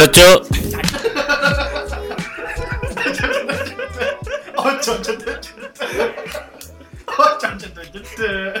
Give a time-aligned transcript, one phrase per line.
[0.00, 0.40] Halo cuk,
[4.56, 5.76] Ojo cedek cedek.
[7.04, 8.54] Ojo cedek cedek.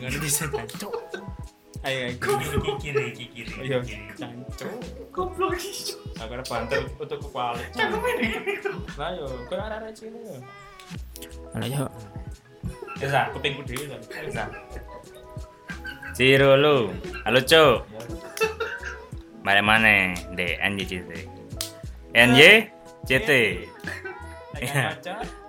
[0.00, 0.96] nggak bisa cuk.
[1.84, 3.52] Ayo kiri kiri kiri kiri.
[3.60, 3.84] Ayo
[4.56, 4.72] cuk.
[5.12, 5.92] Goblok iki.
[6.24, 7.60] Aku banter untuk kepala.
[8.96, 10.40] Lah yo, kau ada ada sini yo.
[11.52, 11.84] Halo yo.
[12.96, 14.00] Bisa, kupingku dhewe kan.
[14.24, 14.44] Bisa.
[16.16, 16.88] Ciro lu.
[17.28, 17.84] Halo cuk.
[19.44, 20.16] Mari mana?
[20.32, 21.28] D NYCT.
[22.16, 22.72] NY
[23.04, 23.30] CT.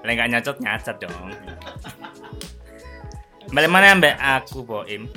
[0.04, 1.32] Lek gak nyocot nyacot dong.
[3.56, 5.08] Balik mana ambek aku Boim?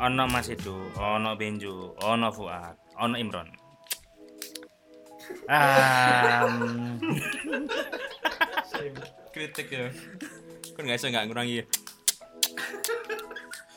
[0.00, 3.52] Ono Mas Edo, ono Benjo, ono Fuad, ono Imron.
[5.52, 6.96] Um,
[9.36, 9.92] kritik ya.
[10.80, 11.60] Kan nggak bisa nggak ngurangi.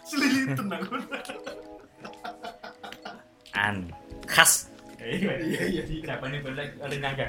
[0.08, 0.96] Selilitan aku.
[3.58, 3.90] An
[4.30, 4.70] khas.
[5.02, 5.84] Iya iya iya.
[6.06, 7.28] Siapa nih boleh ada nyangka?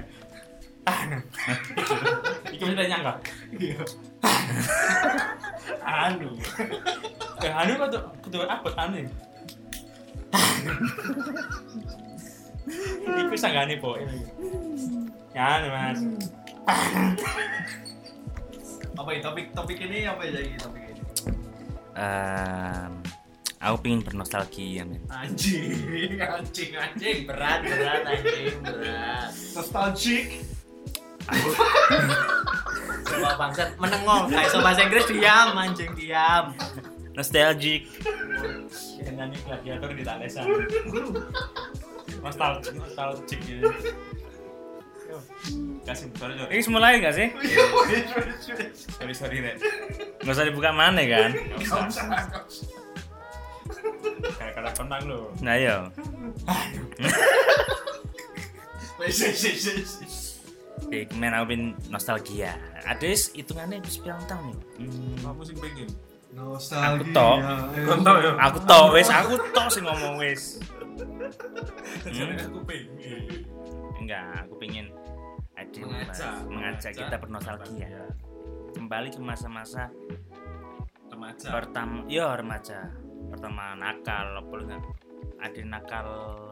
[0.84, 1.00] Ah,
[2.52, 3.12] Iku bisa nyangka.
[3.56, 3.80] Iya.
[5.84, 6.30] Anu.
[7.40, 9.04] Eh, anu tuh kudu apa anu?
[13.08, 13.96] Iku sanggane po.
[15.32, 16.00] Ya, anu, Mas.
[18.98, 21.00] Apa ini topik topik ini apa ya ini topik ini?
[21.94, 22.92] Em,
[23.58, 25.02] aku pengen bernostalgia, men.
[25.10, 27.18] Anjing, anjing, anjing.
[27.26, 30.26] berat berat anjing berat Nostalgic.
[33.04, 36.56] coba bangsat menengok kayak so bahasa Inggris diam anjing diam
[37.12, 37.90] Nostalgic.
[39.02, 40.46] Nyanyi gladiator di Talesan.
[42.22, 43.58] Nostalgic, nostalgic ya.
[45.08, 45.18] Yo,
[45.88, 46.50] Kasih sorry sorry.
[46.52, 47.28] Ini mulai nggak sih?
[48.92, 49.56] Sorry sorry Rek.
[50.22, 51.30] Nggak usah dibuka mana kan?
[54.34, 55.30] Kayak kata kontak lo.
[55.40, 55.76] Nah yo.
[58.98, 59.62] Wes wes wes
[60.02, 60.14] wes.
[60.88, 62.50] Di kemen aku pengen nostalgia.
[62.82, 64.58] Ada hitungannya bisa pirang tahun nih.
[64.80, 65.88] Hmm, Kamu sing pengen.
[66.70, 67.36] Aku tok.
[67.84, 68.30] Kon ya.
[68.38, 70.58] aku tok wis, aku tok sing ngomong wis.
[72.04, 72.86] Aku pengen.
[73.98, 74.86] Enggak, aku pengen
[75.54, 76.32] ada Mengajak.
[76.46, 77.88] mengajak kita bernostalgia.
[78.72, 79.90] Kembali ke masa-masa
[81.10, 81.48] Remaja.
[81.50, 82.94] pertama, ya remaja.
[83.28, 84.82] Pertama nakal, apa enggak?
[85.38, 86.08] Ada nakal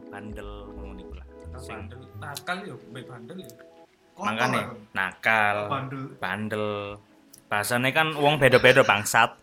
[0.07, 1.27] bandel ngono iku lah.
[1.59, 1.89] Sing-.
[2.21, 3.51] Nakal ya, baik bandel ya.
[4.17, 4.61] Makanya
[4.93, 6.03] nakal, bandel.
[6.17, 6.65] bandel.
[7.47, 9.35] Bahasanya kan uang beda-beda bangsat.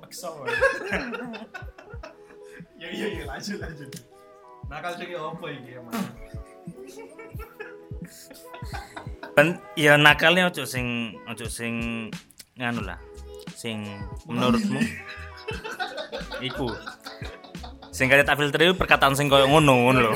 [0.00, 0.30] Paksa.
[2.76, 3.88] Ya iya iya lanjut lanjut.
[4.68, 5.96] Nakal sing apa iki emang?
[9.32, 11.74] Ben, ya nakalnya ojo sing ojo sing
[12.60, 13.00] nganu lah.
[13.56, 13.88] Sing
[14.28, 14.84] menurutmu
[16.44, 16.68] iku.
[17.88, 20.12] Sing kaya tak filter itu perkataan sing koyo ngono ngono lho.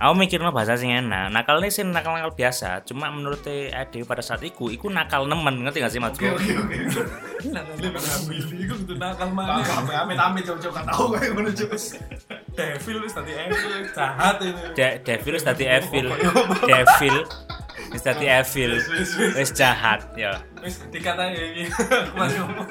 [0.00, 1.28] Aku mikirnya bahasa sing enak.
[1.28, 2.84] Nakal ini sih nakal-nakal biasa.
[2.88, 5.60] Cuma menurut Ade pada saat itu, iku nakal nemen.
[5.60, 6.24] Ngerti gak sih maksudku?
[6.24, 7.02] Oke oke oke.
[7.52, 9.60] Nakal ngambil iku kudu nakal mana?
[10.04, 11.76] Amit amit coba coba tau kayak ngono coba.
[12.56, 14.62] Devil wis tadi evil jahat ini.
[14.72, 16.06] De devil wis dadi evil.
[16.64, 17.16] Devil
[17.88, 18.72] wis dadi evil.
[19.36, 20.44] Wis jahat ya.
[20.60, 21.64] Wis dikatain ini.
[22.04, 22.68] Aku masih ngomong.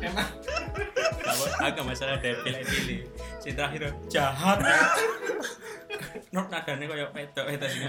[0.00, 0.28] Emang
[1.60, 3.04] agak masalah devil evil
[3.40, 4.58] si terakhir jahat
[6.32, 7.80] not nadanya kayak wedok itu sih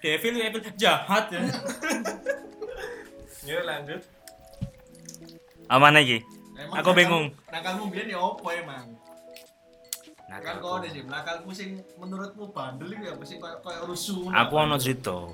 [0.00, 1.40] devil evil jahat ya
[3.44, 4.00] ya lanjut.
[5.68, 6.24] aman lagi
[6.58, 7.30] Aku bingung.
[7.54, 8.90] Nakalmu biyen ya opo emang?
[10.28, 14.28] Nah, Kan kau ada sih, nakalmu sing menurutmu bandel iki apa sih kayak kayak rusuh.
[14.28, 15.24] aku ono cerita.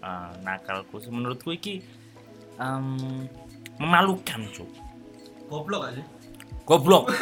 [0.00, 1.80] Ah, nakalku sih menurutku iki
[2.56, 2.96] em,
[3.76, 4.68] memalukan cuk.
[5.46, 6.04] Goblok sih?
[6.64, 7.08] goblok.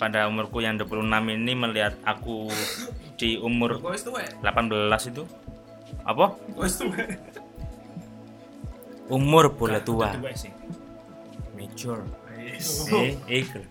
[0.00, 2.50] Pada umurku yang 26 ini melihat aku
[3.14, 4.26] di umur Kau wis tuwek.
[4.40, 5.22] 18 itu.
[6.02, 6.34] Apa?
[9.06, 10.10] Umur boleh tua.
[11.52, 12.02] major
[12.42, 12.90] Yes.
[12.90, 13.62] eh iku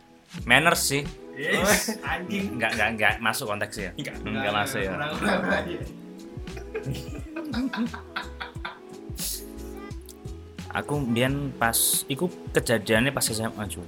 [0.44, 1.04] manners sih.
[1.36, 1.96] Yes.
[2.12, 2.60] Anjing.
[2.60, 4.94] enggak enggak enggak masuk konteks ya enggak, masuk ya.
[10.72, 13.88] Aku mbiyen pas iku kejadiannya pas SMA cuy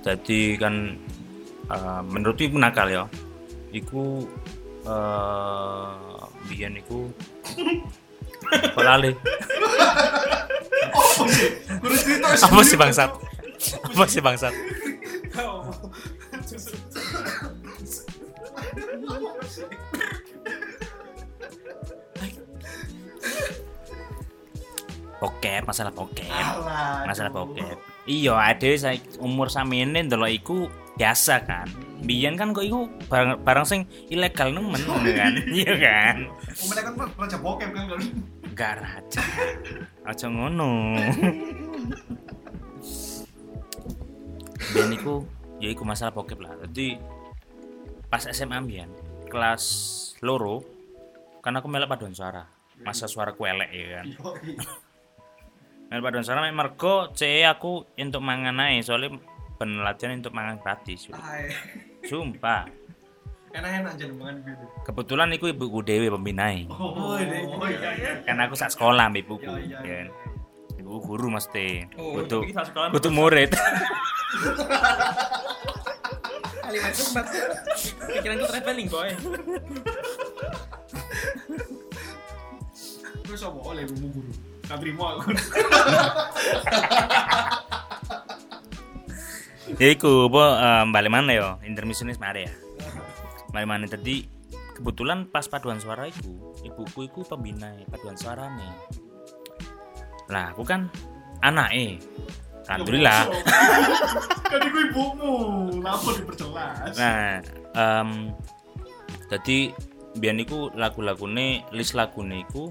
[0.00, 0.96] jadi kan
[1.68, 3.04] eh, menurutku iku nakal ya.
[3.70, 4.24] Iku
[4.80, 7.12] eh mbiyen iku
[8.74, 9.12] kok lali
[12.40, 13.10] apa sih bangsat
[13.60, 14.54] apa sih bangsat
[25.20, 26.24] oke masalah oke
[27.06, 27.64] Masalah oke
[28.08, 30.58] iyo ada saya umur sama ini dulu iku
[31.00, 31.64] biasa kan.
[32.04, 34.76] Bian kan kok iku barang, barang sing ilegal nemen
[35.20, 35.32] kan.
[35.48, 36.16] Iya kan.
[36.60, 36.82] Umumnya
[38.52, 39.48] kan raja kan.
[40.04, 41.00] Aja ngono.
[44.70, 45.14] biyen iku
[45.58, 46.52] ya iku masalah bokep lah.
[46.66, 46.96] Jadi
[48.06, 48.90] pas SMA biyen
[49.26, 49.64] kelas
[50.20, 50.62] loro
[51.40, 52.44] kan aku melek paduan suara.
[52.80, 54.06] Masa suara elek ya kan?
[55.90, 59.18] Melek paduan suara mek mergo CE aku untuk mangan ae soalnya
[59.58, 61.10] ben latihan untuk mangan gratis
[62.06, 62.64] sumpah.
[63.50, 64.64] Enak-enak aja mangan gitu.
[64.86, 68.10] kebetulan iku ibuku dewe pembinai Oh, iya iya.
[68.22, 70.08] kan aku sak sekolah ibuku Iya, iya, ya kan.
[70.78, 71.90] ibu guru mesti.
[71.98, 72.46] Oh, butuh
[72.94, 73.50] butuh murid
[76.60, 77.26] Kalimat sempat.
[78.06, 79.10] Pikiranku traveling, boy.
[83.26, 84.32] Terus apa oleh ibumu guru?
[84.66, 85.30] Tak terima aku.
[89.80, 92.52] ya iku apa um, balik mana yo intermission wis mari ya
[93.54, 94.26] balik mana tadi
[94.76, 98.72] kebetulan pas paduan suara iku ibuku iku pembina paduan suara nih
[100.28, 100.90] lah aku kan
[101.40, 101.96] anak eh
[102.70, 103.20] alhamdulillah
[104.46, 105.34] Kan iku ibumu.
[105.74, 106.94] Kenapa diperjelas?
[106.94, 107.42] nah
[107.74, 108.08] em
[109.26, 109.58] jadi
[110.14, 112.70] biar iku lagu-lagune list lagune iku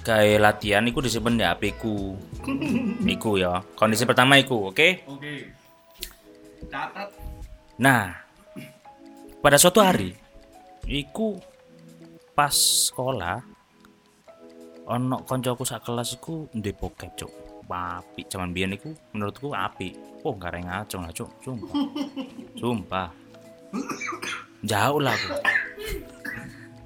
[0.00, 2.16] kayak latihan iku disimpen di HP ku
[3.16, 5.34] iku ya kondisi pertama iku oke Oke.
[6.68, 7.08] Catat.
[7.78, 8.10] Nah,
[9.38, 10.10] pada suatu hari,
[10.84, 11.38] iku
[12.34, 12.52] pas
[12.90, 13.40] sekolah,
[14.84, 17.32] ono koncoku sak kelas iku ndek bokep, Cuk.
[17.76, 19.92] Api zaman biyen iku menurutku api.
[20.24, 21.28] Oh, gak reng ngacung lah, Cuk.
[21.44, 21.68] Sumpah.
[22.56, 23.08] Sumpah.
[24.64, 25.28] Jauh lah aku.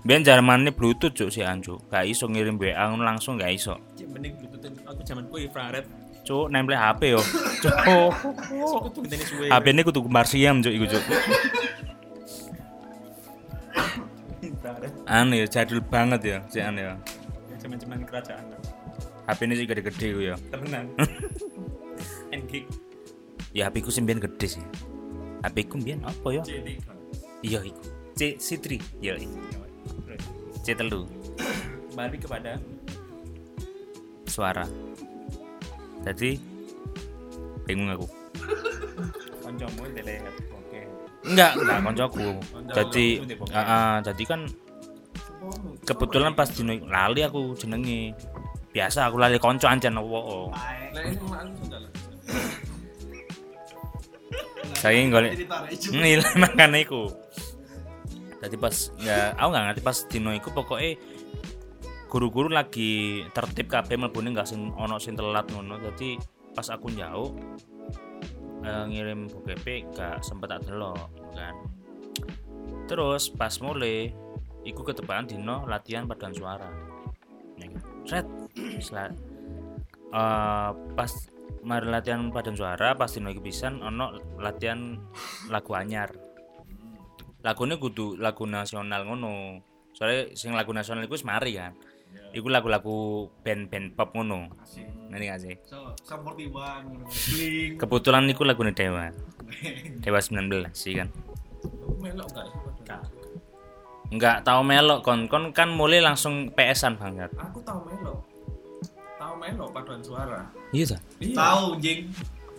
[0.03, 1.79] Biyen zamannya Bluetooth, Cuk, si Anjo.
[1.87, 3.79] Gak iso ngirim WA langsung gak iso.
[4.11, 5.87] Mending bluetooth aku zaman ku infrared.
[6.23, 7.23] Cuk, nempel HP yo.
[7.63, 8.11] Cuk.
[9.51, 11.05] HP ini kudu Marsiam, Cuk, iku, Cuk.
[15.13, 16.95] Anu ya, jadul banget ya, si anu ya.
[17.61, 18.45] Zaman-zaman kerajaan.
[19.27, 20.37] HP ini sih gede-gede ya.
[20.51, 20.87] Tenan.
[22.33, 22.67] Engik.
[23.53, 24.65] Ya HP ku sih mbiyen gede sih.
[25.45, 26.41] HP ku mbiyen apa ya?
[26.41, 26.81] Jadi
[27.45, 27.85] Iya iku.
[28.17, 28.81] C C3.
[29.05, 29.29] Ya iya.
[30.65, 31.05] C telu
[31.93, 32.57] kembali kepada
[34.25, 34.65] suara.
[36.01, 36.41] Jadi
[37.69, 38.09] bingung aku.
[39.45, 40.81] koncomu dele oke.
[41.29, 41.79] Enggak, enggak.
[41.85, 42.29] Koncomu,
[42.73, 43.07] Jadi
[43.53, 44.41] heeh, jadi kan
[45.85, 48.17] kebetulan pas dino lali aku jenenge.
[48.73, 50.49] Biasa aku lali konco ancen opo.
[54.73, 55.45] Saya golek
[55.93, 57.13] Nih makan iku.
[58.41, 60.99] Tadi pas ya aku nggak ngerti pas dino iku pokoknya
[62.11, 65.79] guru-guru lagi tertib kabeh mlebune nggak sing ono sing telat ngono.
[65.79, 66.17] Jadi
[66.57, 67.37] pas aku jauh
[68.65, 71.55] eh, ngirim BGP gak sempet tak delok kan.
[72.89, 74.11] Terus pas mulai
[74.67, 76.69] iku ketepaan dino latihan paduan suara.
[78.11, 78.21] Ya
[78.53, 78.81] kan.
[78.81, 78.83] Set.
[78.85, 79.15] Sela-
[80.13, 81.13] eh, pas
[81.63, 84.99] mari latihan paduan suara pas dino pisan ono latihan
[85.49, 86.13] lagu anyar.
[87.43, 89.63] Lagune kudu lagu nasional ngono.
[89.95, 91.75] Soalnya sing lagu nasional iku wis mari kan.
[92.33, 94.53] Iku lagu-lagu band-band pop ngono.
[95.13, 95.55] Nanti gak sih?
[95.69, 97.77] So, one, bling.
[97.77, 99.13] kebetulan iku lagune Dewa.
[100.01, 101.09] Dewa 19 sih kan?
[102.01, 102.61] Melok gak sih?
[104.13, 105.25] nggak tahu melok kon.
[105.29, 107.33] Kon kan mulai langsung PS-an banget.
[107.37, 108.32] Aku tahu melok.
[109.43, 110.41] Tahu melok paduan suara.
[110.71, 112.07] iya ta Tahu jing.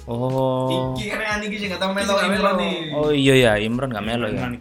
[0.03, 2.75] oh Iki keren iki sing gak tahu melok Imron nih.
[2.91, 4.51] oh iya ya Imron nggak melok ya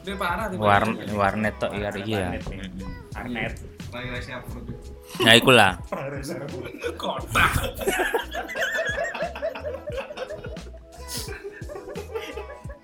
[0.00, 0.56] Dia parah dia.
[0.56, 0.80] War
[1.12, 2.32] warnet tok iya iya
[3.12, 3.60] Arnet.
[3.92, 4.64] Rai-rai siap bro.
[5.20, 5.76] ya iku lah
[6.96, 7.44] Kota.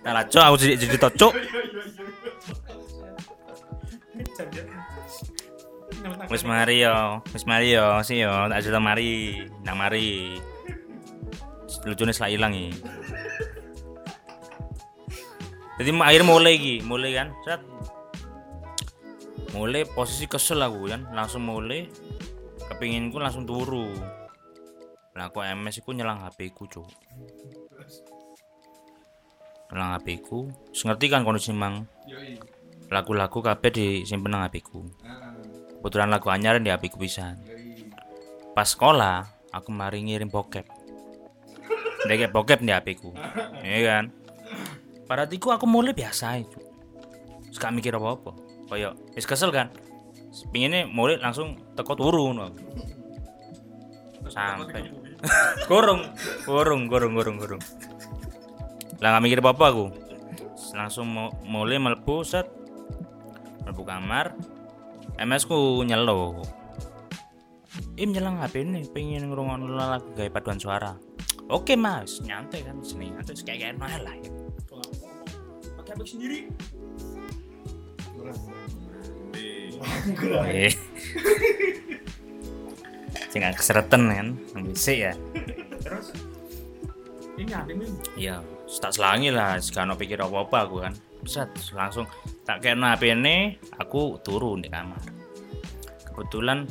[0.05, 1.33] Nah, cok aku jadi jadi cok.
[6.27, 10.35] Wis mari yo, wis mari yo, sih yo, tak cerita mari, nang mari.
[11.87, 12.75] Lucune selak ilang iki.
[15.77, 17.63] Jadi akhir mulai iki, mulai kan, set.
[19.55, 21.87] Mulai posisi kesel aku kan, langsung mulai
[22.67, 23.93] kepinginku langsung turu.
[25.15, 26.91] Lah aku MS iku nyelang HP ku, Cuk.
[29.71, 31.87] Nyelang HP ku, ngerti kan kondisi mang
[32.91, 34.85] lagu-lagu kabeh disimpen nang HP ku.
[35.07, 35.35] Ah,
[35.87, 37.39] Kebetulan lagu anyar di HP ku pisan.
[37.47, 37.87] yoi.
[38.59, 39.23] Pas sekolah,
[39.55, 40.67] aku mari ngirim bokep.
[42.11, 43.15] Ndek bokep di HP ku.
[43.63, 44.05] Iya kan?
[45.07, 46.59] Pada tiku aku mulai biasa itu.
[47.55, 48.35] Gak mikir apa-apa.
[48.67, 49.71] Kayak wis kesel kan.
[50.51, 52.51] Pinginnya mulai langsung teko turu ngono.
[54.27, 54.91] Sampai.
[55.71, 56.03] Gorong,
[56.51, 57.63] gorong, gorong, gorong, gorong.
[58.99, 59.87] Lah nggak mikir apa-apa aku.
[60.75, 61.07] Langsung
[61.47, 62.51] mulai melebu set.
[63.63, 64.35] Melebu kamar.
[65.17, 66.45] MS ku nyelo.
[67.97, 70.93] Im nyelang HP ini pengen ngerungokno lagu gawe paduan suara.
[71.49, 74.31] Oke mas, nyantai kan sini nyantai kayak kayak lah ya.
[75.81, 76.41] Pakai apa sendiri?
[80.53, 80.73] Eh.
[83.33, 84.29] Sing keseretan kan,
[84.69, 85.13] bisa ya.
[85.81, 86.13] Terus
[87.37, 87.89] ini ada nih.
[88.17, 88.37] Iya,
[88.81, 90.93] tak selangi lah, sekarang pikir apa-apa aku kan.
[91.27, 92.07] Set, langsung
[92.47, 95.01] tak kena HP ini, aku turun di kamar.
[96.07, 96.65] Kebetulan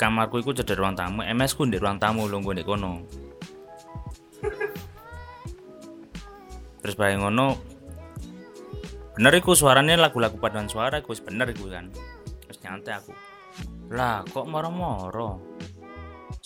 [0.00, 3.02] kamarku itu jadi ruang tamu, MS ku di ruang tamu lho di kono.
[6.80, 7.46] Terus bareng ngono
[9.18, 11.90] bener iku suaranya lagu-lagu paduan suara iku bener iku kan.
[12.46, 13.12] Terus nyantai aku.
[13.90, 15.47] Lah, kok moro-moro?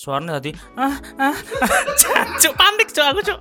[0.02, 1.36] Suaranya tadi ah ah, ah.
[2.42, 3.40] cuk panik cuk aku cuk.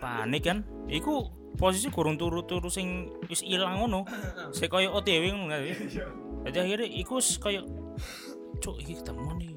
[0.00, 0.64] Panik kan?
[0.88, 1.28] Iku
[1.60, 4.08] posisi kurung turu-turu sing wis ilang ngono.
[4.56, 5.60] Sing koyo OTW ngono kan.
[6.48, 7.68] Jadi akhirnya iku koyo
[8.64, 9.52] cuk iki ketemu nih.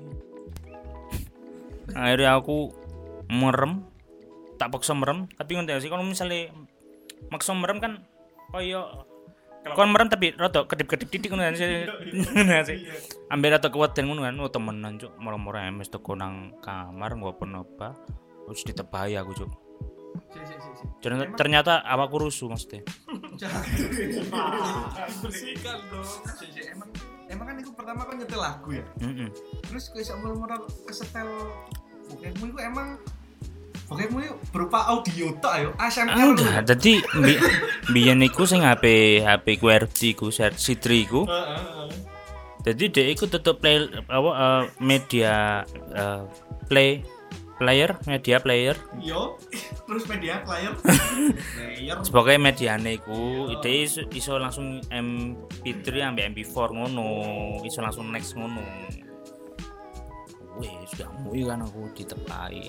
[1.96, 2.76] Akhirnya aku
[3.32, 3.88] merem
[4.60, 6.52] tak paksa merem tapi ngerti sih kalau misalnya
[7.32, 8.04] maksa merem kan
[8.52, 9.08] koyo
[9.76, 11.86] kon merem tapi rada kedip-kedip titik ngono kan sih.
[12.34, 12.80] Kan sih.
[13.30, 17.96] Ambil kuat dan ngono kan oh temenan cuk moro-moro MS teko nang kamar nggo apa
[18.48, 19.52] terus ditebahi aku cuk.
[21.00, 22.82] Ternyata, ternyata awakku rusuh maksudnya.
[25.22, 26.10] Bersihkan dong.
[26.66, 26.90] Emang
[27.30, 28.86] emang kan itu pertama kan nyetel lagu ya.
[29.70, 31.30] Terus kayak sama modal kesetel
[32.10, 32.98] Pokemon itu emang
[33.90, 37.34] Pokemon itu berupa audio tok ayo ASMR Ah, enggak, dadi bi
[37.90, 38.86] biyen iku sing HP
[39.26, 41.26] HP QWERTY ku C3 ku.
[42.62, 46.22] Jadi dia iku tetep play apa eh, media eh,
[46.70, 47.02] play
[47.60, 48.78] player, media player.
[49.04, 49.36] Yo,
[49.84, 50.72] terus media player.
[51.58, 51.98] player.
[52.08, 57.10] Sebagai mediane iku, ide iso, iso langsung MP3 ambil MP4 ngono,
[57.68, 58.64] iso langsung next ngono.
[60.56, 62.64] Wih, sudah mui kan aku ditepai.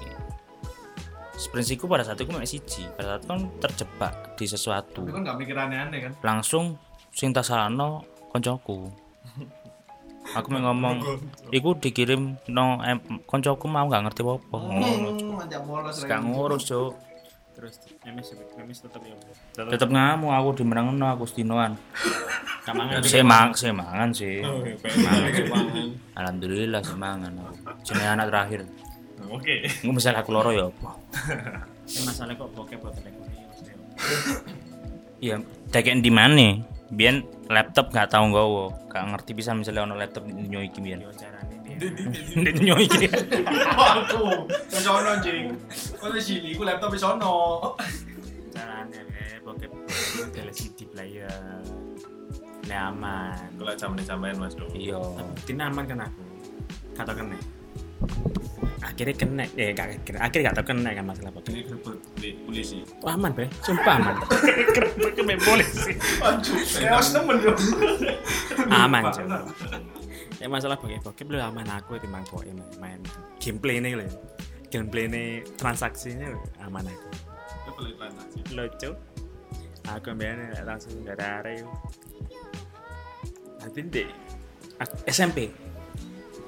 [1.41, 5.01] Sprintku pada saat itu masih siji, pada saat itu kan terjebak di sesuatu.
[5.01, 6.13] Tapi kan gak mikir aneh-aneh kan.
[6.21, 6.77] langsung
[7.11, 8.93] sing tasano koncoku.
[10.31, 11.01] Aku mau ngomong
[11.51, 14.57] iku dikirim no em, koncoku mau nggak ngerti apa-apa.
[14.61, 15.97] Ngono Hmm, Manjak bolos.
[16.05, 16.93] gak ngurus cuk.
[17.51, 19.17] Terus MS MS tetap ya
[19.67, 21.75] tetep ngamuk aku dimenangno aku stinoan
[22.63, 24.41] gak mangan saya mang saya mangan sih.
[24.41, 28.61] Oh, pengen keuangan alhamdulillah saya mangan aku jenenge anak terakhir
[29.31, 29.55] oke.
[29.87, 30.91] Nggak misalnya aku loro ya apa?
[31.91, 33.75] Ini masalah kok bokep buat teleponnya maksudnya
[35.21, 35.37] iya
[35.75, 40.47] tekek di mana biar laptop gak tahu gowo gak ngerti bisa misalnya ono laptop di
[40.51, 43.07] biar yo caranya dia di nyoiki
[43.81, 45.57] Aku, sono jing.
[45.97, 47.73] Kau di sini, aku laptop di sono.
[48.53, 49.71] caranya ya bokep
[50.35, 51.33] tele CD player.
[52.69, 53.57] Ini aman.
[53.57, 54.69] Kalau zaman sampean Mas Bro.
[54.77, 55.01] iya.
[55.01, 56.23] Tapi aman kan aku?
[56.93, 57.39] Kata kena
[58.81, 62.79] akhirnya kena eh gak kena akhirnya gak tau kena kan masalah bokep Ini polisi.
[63.05, 63.49] oh, aman bre?
[63.65, 64.15] Sumpah aman.
[65.17, 65.93] Kena polisi.
[66.21, 67.53] Anjir, chaos nemen yo.
[68.69, 69.25] aman cuy
[70.41, 71.65] ya masalah bokep bokep lu aman.
[71.81, 73.01] Aku timbang bokep main, main
[73.41, 74.09] gameplay ini loh
[74.69, 75.25] gameplay ini
[75.57, 76.33] transaksinya
[76.65, 77.09] aman aku.
[78.37, 78.91] Itu lucu
[79.89, 81.67] aku ambilnya langsung dari area
[83.61, 84.09] nanti deh
[85.11, 85.51] SMP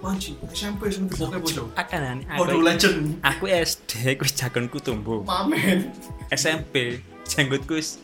[0.02, 1.66] Anjir, SMP sebentar pokoknya bocor.
[1.78, 2.98] akan Waduh, aku legend.
[3.22, 5.94] aku SD aku jagonku tumbuh Pamen.
[6.34, 8.02] SMP janggutku wis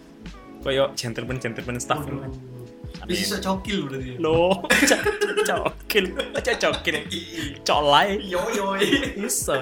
[0.62, 1.99] koyo gentleman gentleman staff.
[3.02, 4.14] Bisa cokil berarti.
[4.23, 4.62] lo
[5.49, 6.05] cokil.
[6.38, 6.97] Aja cokil.
[7.67, 8.23] Colai.
[8.23, 8.78] Yo yo.
[9.19, 9.59] iso.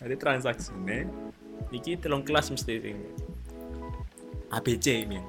[0.00, 1.04] Jadi transaksi ini
[1.72, 2.96] iki telung kelas mesti sing
[4.48, 5.20] ABC min.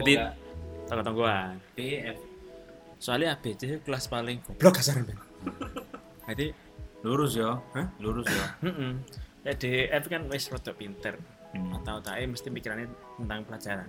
[0.00, 0.20] Jadi
[0.84, 2.18] tunggu-tungguan PF
[3.02, 4.78] soalnya ABC itu kelas paling goblok.
[4.78, 5.18] Kasar men
[6.30, 6.54] jadi
[7.02, 7.58] lurus ya?
[7.74, 7.90] Hah?
[7.98, 8.46] lurus ya?
[8.64, 8.94] Heeh
[9.42, 11.18] jadi F kan wis rada pinter.
[11.52, 11.68] Hmm.
[11.68, 12.88] atau tak mesti pikirannya
[13.20, 13.84] tentang pelajaran.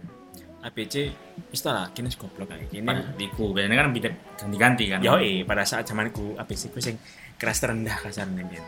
[0.67, 1.15] ABC
[1.48, 2.91] wis tau lah kini goblok kayak gini.
[3.15, 5.00] Diku biasanya kan beda ganti-ganti kan.
[5.00, 7.00] Yo eh pada saat zamanku ABC ku sing
[7.39, 8.65] kelas terendah kasarnya men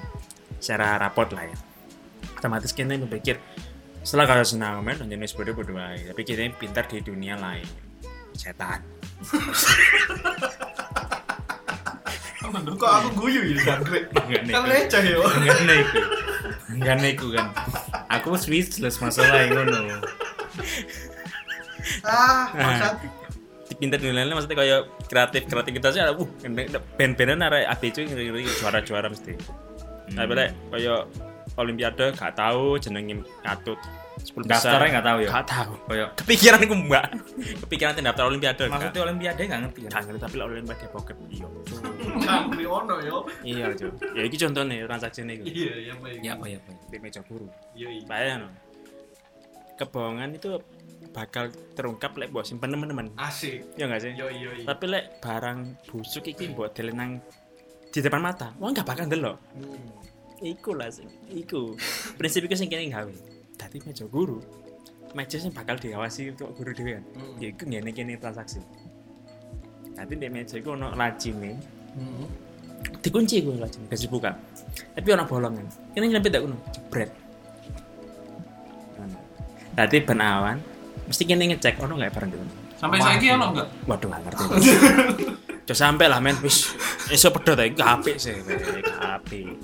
[0.63, 1.57] secara rapot lah ya.
[2.39, 3.35] Otomatis kita berpikir
[3.99, 7.67] setelah kalau senang men wis bodoh-bodoh aja tapi kita pintar di dunia lain.
[8.31, 8.94] Setan
[12.75, 14.11] Kok aku guyu ya jangkrik.
[14.27, 14.51] Nih.
[14.51, 15.23] Kan receh yo.
[15.25, 15.99] enggak neku
[16.75, 17.47] enggak neku kan
[18.11, 20.01] aku speechless masalah ngono
[22.03, 22.95] Ah, maksud.
[23.69, 26.29] dipinter nilainya maksudnya kayak kreatif kreativitasnya ada uh
[26.97, 29.33] band-bandan arek ABC ngeri-ngeri juara-juara mesti
[30.11, 31.01] tapi lek kayak
[31.55, 33.79] olimpiade gak tahu jenenge katut
[34.25, 35.29] 10 besar Daftarnya nggak tahu ya?
[35.31, 37.05] gak tahu Kayak kepikiran aku mbak
[37.61, 39.89] kepikiran nanti daftar olimpiade maksudnya olimpiade nggak ngerti kan?
[39.91, 41.47] gak ngerti tapi lek olimpiade bokep iya
[42.15, 43.17] Ngangri ono yo.
[43.41, 46.17] iya cuy ya ini contohnya transaksi ini Iya, iya baik.
[46.19, 46.71] Ya apa ya apa.
[46.87, 48.03] di meja guru Iya, iya.
[48.05, 48.49] bayang no.
[49.75, 50.49] kebohongan itu
[51.11, 53.61] bakal terungkap lek buat simpen teman-teman Asik.
[53.75, 54.63] ya nggak sih Yo yo yo.
[54.63, 57.19] tapi lek barang busuk iki buat dilenang
[57.87, 59.37] di depan mata wong gak bakal delok
[60.37, 61.75] iku lah sing iku
[62.15, 63.07] prinsip iku sing kene gawe
[63.55, 64.39] dadi meja guru
[65.11, 67.35] meja sing bakal diawasi untuk guru dhewe kan Hmm.
[67.39, 68.59] ya iku ngene kene transaksi
[69.93, 71.55] nanti di meja iku ono lajine
[71.95, 72.27] Hmm.
[72.99, 74.35] dikunci gue lajine kasih buka
[74.91, 77.11] tapi ono bolongan kene nyelempit tak kuno jebret
[79.75, 80.55] Tadi ben awan
[81.05, 83.67] mesti kene ngecek ono nggak barang dulu Sampai saiki ono enggak?
[83.87, 84.43] Waduh, gak ngerti.
[85.65, 86.77] Coba sampai lah men, wis
[87.09, 88.37] iso pedot ae apik sih,
[89.01, 89.57] apik.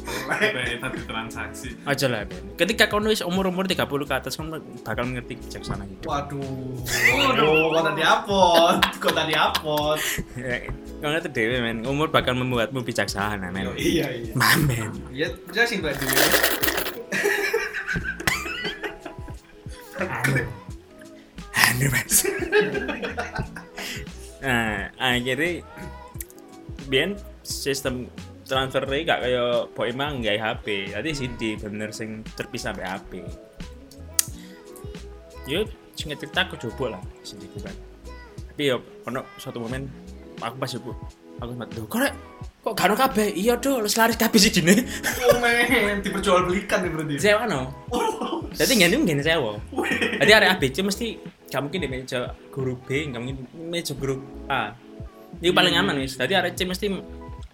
[0.82, 1.78] Tadi transaksi.
[1.86, 2.58] Aja lah men.
[2.58, 6.10] Ketika kono wis umur-umur 30 ke atas kamu bakal ngerti bijaksana hidup.
[6.10, 6.74] Waduh.
[7.22, 8.76] Waduh, kok tadi upload?
[8.98, 10.00] Kok tadi upload?
[11.06, 13.70] Kau ngerti dewe men, umur bakal membuatmu bijaksana men.
[13.78, 14.34] Iya, iya.
[14.34, 14.90] Mamen.
[15.14, 16.18] Ya, jelasin Mbak Dewi.
[21.54, 22.26] Anu mas.
[24.42, 25.62] nah, akhirnya
[26.92, 28.12] biar sistem
[28.44, 33.12] transfer gak kayak boy emang nggak HP, tadi CD bener sing terpisah sampai HP.
[35.48, 35.64] Yo,
[35.96, 37.72] sing cerita aku coba lah CD ku kan.
[38.52, 39.88] Tapi yo, ono suatu momen
[40.44, 40.92] aku pas ibu,
[41.40, 42.00] aku sempat, "Duh, kok
[42.62, 43.28] kok gak ono kabeh?
[43.40, 44.76] Iya, do, lu selaris kabeh sih jine."
[45.32, 47.14] Oh men, diperjualbelikan nih berarti.
[47.24, 47.72] Sewa no.
[48.52, 49.56] Jadi ngene ngene sewa.
[50.20, 51.08] Jadi area ABC mesti
[51.48, 54.20] gak mungkin di meja guru B, gak mungkin meja guru
[54.52, 54.76] A.
[55.42, 56.16] Ini paling aman wis.
[56.16, 56.86] Jadi area C mesti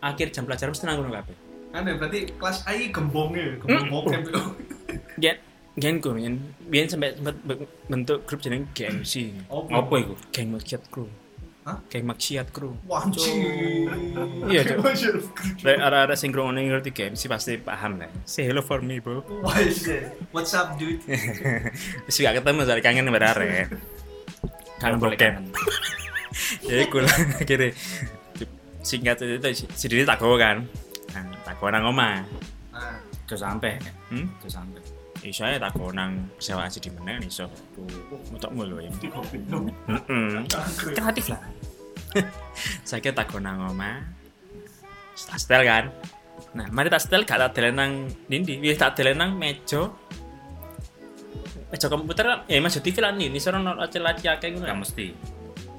[0.03, 1.35] akhir jam pelajaran mesti nanggung kabeh.
[1.71, 4.41] Aneh, berarti kelas AI gembongnya, gembong bokep itu.
[5.19, 5.35] Gen
[5.77, 6.35] gen ku gen
[6.67, 9.35] biyen sampai sempat be- bentuk grup jeneng GMC.
[9.47, 9.83] Apa?
[9.83, 10.13] Apa iku?
[10.35, 11.07] Geng maksiat kru.
[11.63, 11.77] Hah?
[11.91, 12.75] Geng maksiat kru.
[12.87, 13.03] Wah.
[14.47, 14.83] Iya, Cuk.
[15.63, 18.11] Lek arah-arah sing ngrungokne ngerti GMC pasti paham lah.
[18.23, 19.23] Say hello for me, bro.
[19.43, 20.11] Wah, shit.
[20.31, 21.03] What's up, dude?
[22.07, 23.71] Wis gak ketemu soalnya kangen mbak arek.
[24.81, 25.33] Kangen Boleh bokep.
[26.63, 27.73] Ya iku lah akhirnya.
[28.81, 30.63] Singkat itu sendiri tak kan?
[31.11, 32.23] Nah, tak gowo nang omah.
[32.71, 32.95] Nah,
[33.27, 33.75] Terus sampai.
[34.13, 34.27] hmm?
[34.39, 34.81] Terus sampai.
[35.25, 37.51] iso ae tak gowo nang sewaan sih di meneh iso.
[38.31, 38.87] Mutok mulu ya.
[38.87, 40.31] Heeh.
[40.95, 41.41] kreatif lah.
[42.87, 44.07] Saya kira tak gowo nang omah.
[45.17, 45.91] Tak setel kan?
[46.55, 47.91] Nah mari tak setel gak tak delen nang
[48.29, 49.91] dindi wis tak delen nang meja.
[51.67, 55.07] Meja komputer ya meja TV lah nih ini seorang laci-laci akeh ngono Nggak mesti.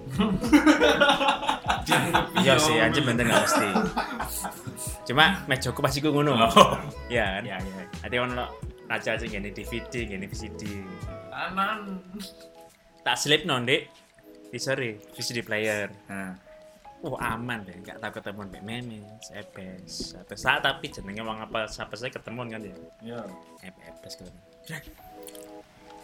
[2.38, 3.68] Iya sih, anjir bener nggak mesti.
[5.09, 6.37] Cuma mejoku pasti gue ngono.
[7.09, 7.42] Iya kan?
[7.44, 7.83] Ya ya.
[8.05, 8.44] Ada ono
[8.88, 10.85] aja aja gini DVD, gini VCD.
[11.33, 12.05] anan.
[13.05, 13.88] Tak slip non dek.
[14.49, 15.88] Di sorry, VCD player.
[16.09, 16.33] Nah,
[16.99, 21.71] Oh aman deh, nggak takut ketemu mbak memes, epes, atau saat tapi jenenge wong apa
[21.71, 22.75] siapa saya ketemu kan ya,
[23.07, 23.21] ya.
[23.62, 24.40] Ep- epes ketemu.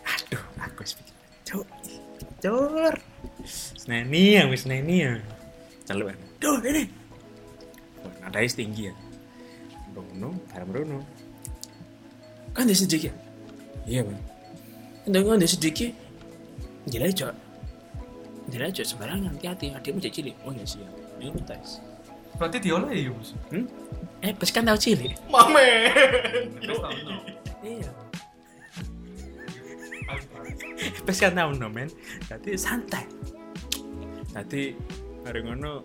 [0.06, 1.66] Aduh, aku harus pikir, cuk,
[2.44, 2.92] cur,
[3.48, 5.16] seneni ya, wis seneni ya,
[5.88, 6.84] celuk kan, duh ini,
[8.20, 8.94] nadanya tinggi ya,
[9.96, 10.98] Bruno, bareng Bruno,
[12.52, 13.16] kan dia sedikit,
[13.88, 14.20] iya bang,
[15.08, 15.96] kan dia sedikit,
[16.92, 17.32] gila cok,
[18.52, 20.92] gila cok sembarangan, hati-hati, adikmu jadi cilik, oh ya siap,
[21.24, 21.80] ini tes,
[22.34, 23.30] Berarti diolah ya, Bos.
[23.54, 23.64] hmm?
[24.20, 25.86] Epes kan tau cilik, Mame.
[27.64, 27.88] Iya.
[31.06, 31.88] Wis kan tau no men.
[32.28, 33.04] Dadi santai.
[34.34, 34.74] Dadi
[35.24, 35.84] hari ngono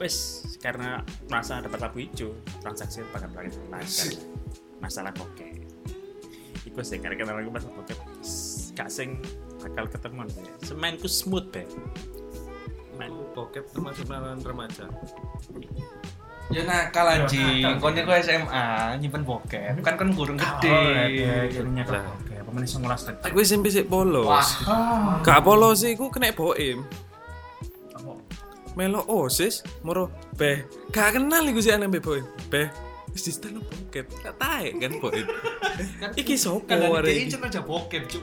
[0.00, 4.16] wis karena merasa dapat lampu hijau transaksi bakal balik lancar.
[4.80, 5.48] Masalah koke.
[6.64, 7.94] Iku sih karena kenal aku masalah koke.
[8.76, 9.20] Gak sing
[9.60, 10.54] bakal ketemu ya.
[10.64, 11.64] Semainku smooth be.
[12.96, 14.88] Main Bokep termasuk nalan remaja.
[16.50, 17.78] Ya nakal anjing.
[17.78, 18.64] Konnya ku SMA
[18.98, 19.78] nyimpen bokep.
[19.86, 21.46] Kan kan burung gede.
[21.46, 22.04] jadinya lah.
[22.50, 23.18] Kayak pemain semulas tadi.
[23.30, 24.26] Aku SMP sik polos.
[24.26, 25.22] Wah.
[25.22, 26.82] Gak polos sih, aku kena boim.
[28.74, 30.66] Melo osis, moro beh.
[30.90, 32.26] Gak kenal iku sih anak boim.
[32.50, 32.66] Beh,
[33.10, 34.06] wis di setel bokep.
[34.22, 35.26] Gak tae kan boim.
[36.20, 37.32] Iki sopo Kan arek iki?
[37.34, 38.22] cuma aja bokep, cuk.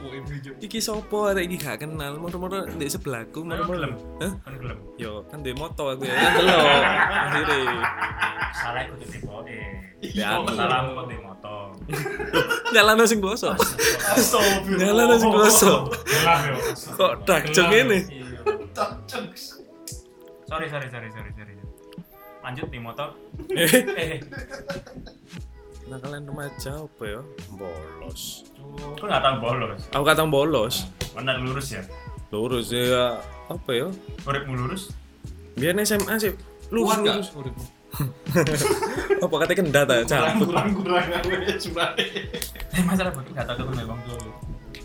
[0.64, 2.16] Iki sopo arek iki gak kenal.
[2.16, 3.76] Moro-moro ndek sebelahku, moro-moro.
[3.76, 3.92] gelem?
[4.20, 4.32] Hah?
[4.44, 4.78] Kan gelem.
[4.96, 6.14] Yo, kan di moto aku ya.
[6.16, 6.60] Kan delok.
[7.28, 7.60] Akhire.
[8.56, 9.58] Salah ikut di boe.
[10.00, 11.64] Ya, Salah ikut di motor.
[12.74, 13.18] nyalano sing.
[13.20, 14.78] Astagfirullah.
[14.80, 15.76] Nyalano sing yo.
[16.96, 17.98] Kok dakjeng ngene?
[18.08, 18.26] Iya.
[18.72, 19.32] Tak, cuk.
[20.48, 21.57] Sorry, sorry, sorry, sorry, sorry.
[22.48, 23.12] Lanjut nih motor.
[23.52, 24.24] Eh.
[25.84, 27.20] Nakalan remaja apa ya?
[27.52, 28.48] Bolos.
[28.96, 29.80] Kok nggak tahu bolos?
[29.92, 30.88] Aku katang bolos.
[31.12, 31.84] Benar lurus ya.
[32.32, 33.20] Lurus ya
[33.52, 33.92] apa ya?
[34.24, 34.96] Uripmu lurus?
[35.60, 36.32] Biar SMA sih
[36.72, 37.28] lurus Kuat lurus.
[39.24, 40.48] Apa katanya kena ta cabut.
[40.48, 42.04] kurang kurang aku sebenarnya
[42.76, 44.32] Eh masalah bokep nggak tahu ketemu bang tuh.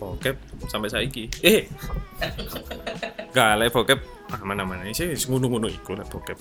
[0.03, 0.35] Bokep
[0.67, 1.23] sampai saiki.
[1.47, 1.63] Eh.
[3.35, 3.99] Gak lek bokep
[4.35, 6.39] aman-aman sih ngono-ngono iku lek bokep.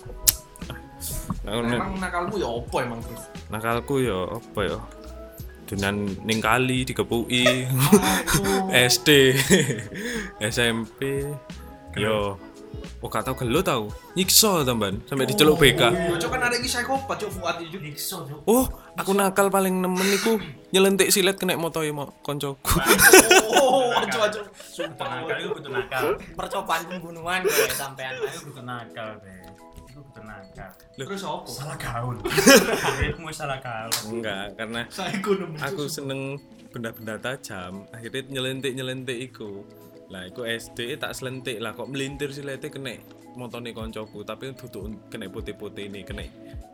[1.43, 3.23] Nah, Emang nakalmu ya apa emang terus?
[3.49, 4.79] nakalku ya apa ya?
[5.67, 7.65] Dengan ning kali dikepuki.
[8.69, 9.09] SD,
[10.39, 11.25] SMP,
[11.97, 12.37] yo,
[13.01, 15.83] oh gak tau gelo tau, nyiksa tamban sampai diceluk BK.
[16.13, 17.57] Yo cok kan ada iki psikopat cok Fuad.
[17.65, 18.39] Ikso tuh.
[18.45, 20.37] Oh, aku nakal paling nemen iku
[20.71, 22.77] nyelentik silet kena motoe mo koncoku.
[23.53, 24.41] Oh, ajo ajo.
[24.43, 26.05] Butuh nakal, itu butuh nakal.
[26.35, 29.42] percobaan pembunuhan gue sampean Itu butuh nakal deh.
[29.93, 30.73] Itu butuh nakal.
[30.97, 31.45] Terus apa?
[31.45, 32.17] Salah gaul.
[32.97, 33.93] Uripmu salah gaul.
[34.09, 34.89] Enggak, karena
[35.61, 36.41] aku seneng
[36.73, 39.61] benda-benda tajam, akhirnya nyelentik-nyelentik iku.
[40.09, 42.97] Lah, iku SD tak selentik lah kok melintir silete kena
[43.37, 46.25] motone koncoku, tapi duduk kena putih-putih ini, kena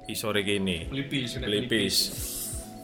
[0.07, 0.87] isore gini.
[0.87, 1.96] Pelipis, Pelipis.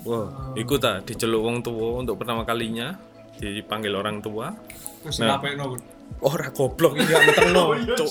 [0.02, 2.90] Wah, iku tak diceluk wong tua untuk pertama kalinya
[3.38, 4.50] dipanggil orang tua.
[5.06, 5.38] Terus Nah.
[5.38, 5.78] ngapain no?
[6.26, 7.62] Ora goblok iki gak meterno,
[7.94, 8.10] cuk.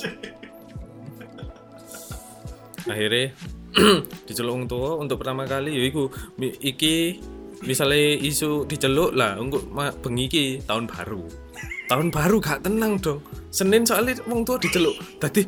[2.87, 3.33] Akhirnya
[4.27, 7.17] diceluk tua untuk pertama kali ya iku mi- iki
[7.63, 11.23] misalnya isu diceluk lah untuk ma- bengi iki tahun baru.
[11.89, 13.23] Tahun baru gak tenang dong.
[13.49, 14.93] Senin soalnya wong tua diceluk.
[15.17, 15.41] Tadi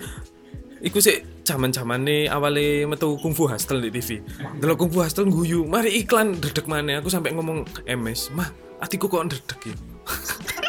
[0.81, 4.21] iku sih zaman-zamane awale metu kungfu hostel di TV.
[4.61, 8.49] Delok kungfu hostel guyu, mari iklan dedek mana aku sampai ngomong MS, "Mah,
[8.81, 9.75] atiku kok dedek ya?"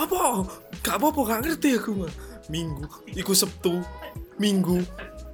[0.00, 0.20] apa
[0.80, 2.12] gak apa-apa gak ngerti aku mah
[2.50, 2.84] minggu.
[3.14, 3.80] Iku sabtu.
[4.42, 4.82] Minggu.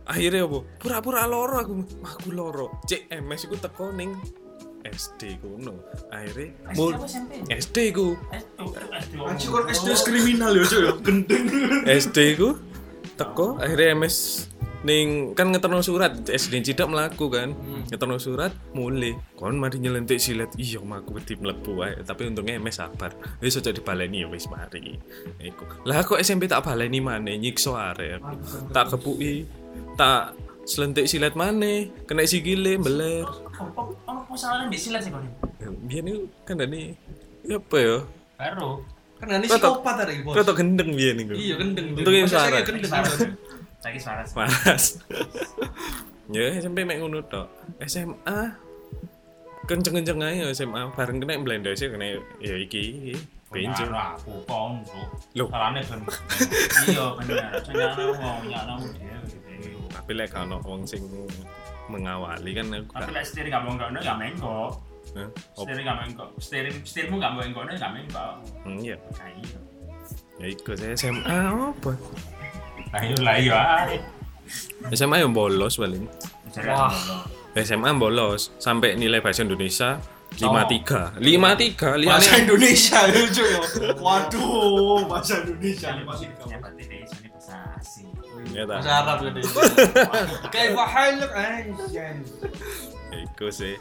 [0.07, 0.59] Akhirnya apa?
[0.79, 1.73] Pura-pura loro aku.
[2.05, 2.79] Mah aku loro.
[2.87, 4.15] Cek MS iku teko ning
[4.87, 5.83] SD ku no
[6.15, 6.95] akhirnya mul
[7.51, 8.15] SD ku
[9.27, 10.93] Anjir kon SD kriminal ya cok ya?
[11.03, 11.45] Gendeng.
[11.91, 12.55] SD ku
[13.19, 13.59] teko.
[13.59, 14.17] Akhirnya MS
[14.87, 17.51] ning kan ngeterno surat SD cidak melaku kan.
[17.91, 20.49] Ngeterno surat mulai kon mari nyelentik silet.
[20.55, 23.11] Iya aku wedi mlebu wae tapi untungnya MS sabar.
[23.39, 24.95] Wis aja dibaleni ya wis mari.
[25.39, 25.67] Iku.
[25.83, 28.23] Lah kok SMP tak baleni maneh nyiksa arek
[28.71, 29.43] tak kepuki
[29.95, 33.87] tak selentik silet maneh kena sikile beler Apa
[34.27, 35.23] masalahnya di silat sih kau
[35.87, 36.95] biar ini kan ini
[37.49, 37.97] apa ya?
[38.37, 38.83] Baru.
[39.17, 40.35] Kan ini Kok- psikopat ada bos.
[40.35, 41.87] kau tau gendeng biar ini Iya gendeng.
[41.95, 42.59] Untungnya saya suara.
[42.63, 42.91] gendeng.
[43.87, 44.27] Lagi suara.
[44.27, 44.99] Panas.
[46.35, 47.47] ya SMP mek ngono tok.
[47.87, 48.67] SMA
[49.71, 53.15] kenceng-kenceng aja SMA bareng kena blender sih kena ya iki
[53.47, 53.87] benjo.
[53.95, 55.07] Aku kong tuh.
[55.39, 55.49] Loh.
[55.55, 56.01] Salahnya ben.
[56.91, 57.51] Iya benar.
[57.63, 57.87] Saya
[58.19, 59.79] mau nyana gitu.
[59.95, 61.03] Tapi lek ono wong sing
[61.87, 64.59] mengawali kan aku Tapi gak lah setir gak mau enggak enggak mengko.
[65.15, 65.29] Hah?
[65.55, 66.25] Op- Setir gak mengko.
[66.43, 68.27] Setir setirmu gak mau mengko.
[68.67, 68.99] Hmm, iya.
[68.99, 69.59] Nah iya.
[70.37, 71.97] Ya iku saya SMA apa?
[72.93, 73.61] Lah iya lah iya.
[74.95, 76.07] SMA yang bolos paling.
[76.67, 76.93] Wah.
[77.57, 79.97] SMA bolos sampai nilai bahasa Indonesia
[80.37, 81.17] 53.
[81.23, 83.61] 53 liane bahasa Indonesia ya cok ya
[84.05, 87.57] waduh bahasa Indonesia Ya berarti deh ini bahasa
[88.53, 88.65] ya
[89.03, 89.41] Arab jadi.
[90.55, 92.15] Kayak wahaluk anjay.
[93.13, 93.75] Ya iku sih.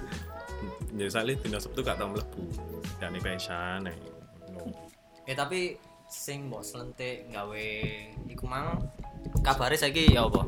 [0.96, 2.44] Ya soalnya dina Sabtu gak tau mlebu.
[3.22, 3.98] Pesan nih.
[4.52, 4.72] No.
[5.26, 5.76] eh tapi
[6.10, 7.68] sing mbok selentik gawe
[8.30, 8.78] iku mang
[9.41, 10.46] kabare saiki ya apa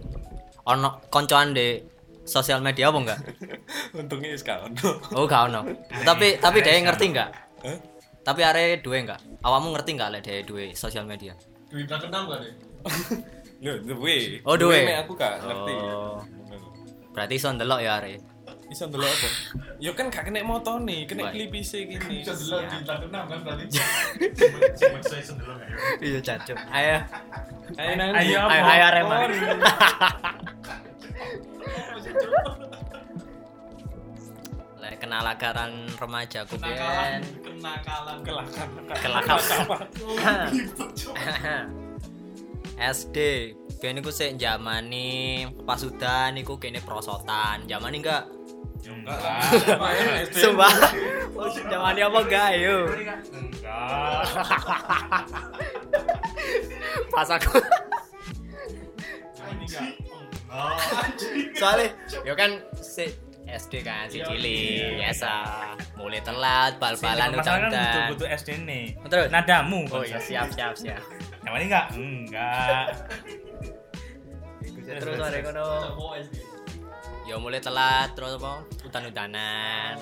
[0.68, 1.82] ono koncoan di
[2.28, 3.20] sosial media apa enggak
[4.00, 5.00] Untungnya wis gak ono.
[5.16, 5.62] oh gak ono
[6.04, 7.30] tapi tapi dia ngerti enggak
[7.64, 7.78] Hah?
[8.22, 11.34] tapi are duwe enggak awakmu ngerti enggak lek dia duwe sosial media
[11.68, 12.54] Duit tak kenal gak deh?
[13.64, 14.40] Lho, duwe.
[14.48, 14.88] Oh, duwe.
[14.96, 15.74] aku gak ngerti.
[15.76, 16.22] Oh.
[17.12, 18.14] berarti iso ndelok ya are
[18.68, 19.30] Iso ndelok apa?
[19.80, 22.20] Ya kan gak kena motone, kena klipise gini.
[22.20, 23.66] bisa dilihat di tak kenal kan berarti.
[24.84, 25.68] Cuma saya sendelok ya.
[26.04, 26.58] iya cacuk.
[26.76, 26.98] Ayo.
[27.80, 28.12] Ayo nang.
[28.12, 29.16] Ayo, ayo ayo Arema.
[34.84, 38.20] lek kenalagaran remaja ku biyen Kenakalan.
[38.28, 38.68] Kelakan.
[39.00, 39.40] kelakap
[42.78, 43.18] SD
[43.80, 47.64] biyen iku sik jamani pasudan iku kene prosotan.
[47.66, 48.37] Jamani enggak
[50.32, 50.74] sumpah
[51.70, 52.78] jamani apa enggak yo
[53.34, 54.22] Enggak.
[57.12, 57.60] pas aku.
[61.58, 61.88] Soalnya
[62.24, 63.12] yo kan si
[63.48, 65.34] SD kan si cilik biasa.
[66.00, 68.86] Mulai telat bal-balan kan udah butuh-butuh SD nih.
[69.08, 69.28] Terus?
[69.32, 69.88] Nadamu.
[69.92, 71.02] oh iya siap siap siap.
[71.44, 71.86] Yang ini enggak?
[71.96, 72.86] Enggak.
[74.88, 75.68] terus mari ngono
[77.28, 80.00] ya mulai telat terus apa udan-udanan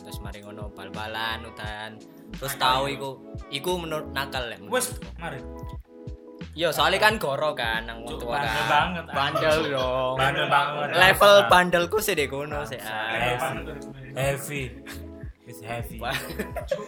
[0.00, 2.00] terus mari ngono bal-balan udan
[2.40, 3.10] terus tahu iku
[3.52, 5.44] iku menurut nakal ya Wes, mari.
[6.56, 8.72] Yo soalnya kan goro kan nang wong tua bandel kan.
[8.72, 9.04] banget.
[9.12, 10.16] Bandel dong.
[10.16, 10.88] Bandel banget.
[10.96, 12.80] Level bandelku sih deh kono sih.
[12.80, 13.76] Heavy.
[14.16, 14.62] Heavy.
[15.44, 16.00] It's heavy.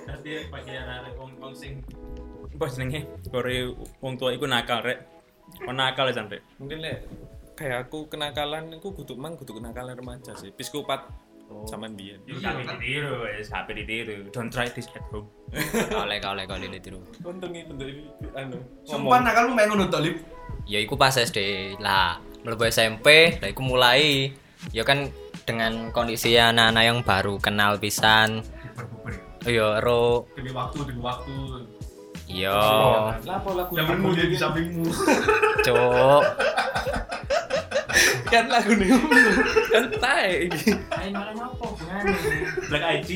[0.09, 1.85] Nanti pakai anak wong wong sing
[2.57, 5.05] Bos jenenge gore wong tua iku nakal rek.
[5.69, 6.41] Oh nakal ya sampe.
[6.57, 7.05] mungkin lek
[7.59, 11.11] kayak aku kenakalan aku kudu mang kudu kenakalan remaja sih psikopat
[11.66, 13.49] zaman biyen Tapi ditiru, wes.
[13.49, 14.29] Tapi ditiru.
[14.31, 15.27] Don't try this at home.
[16.05, 17.01] Oleh kau oleh kau lihat tiru.
[17.25, 18.05] untungi bentuk ini
[18.37, 20.21] anu Sumpah nakal lu main ngono Lip.
[20.68, 22.21] Ya iku pas SD lah.
[22.44, 24.29] Mlebu SMP, lah iku mulai.
[24.77, 25.09] Ya kan
[25.49, 28.44] dengan kondisi anak-anak yang baru kenal pisan.
[29.49, 31.64] Yo ro demi waktu demi waktu.
[32.29, 32.61] yo
[33.25, 33.73] lapo lagu
[34.12, 34.85] di sampingmu.
[35.64, 36.23] cuk.
[38.33, 38.91] kan lagu nih
[39.73, 41.67] kan tae iki Ayo malah apa?
[42.69, 43.11] Black ID.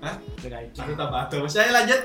[0.00, 0.16] Hah?
[0.40, 1.38] Dengan itu tambah ada.
[1.48, 2.00] Saya lanjut.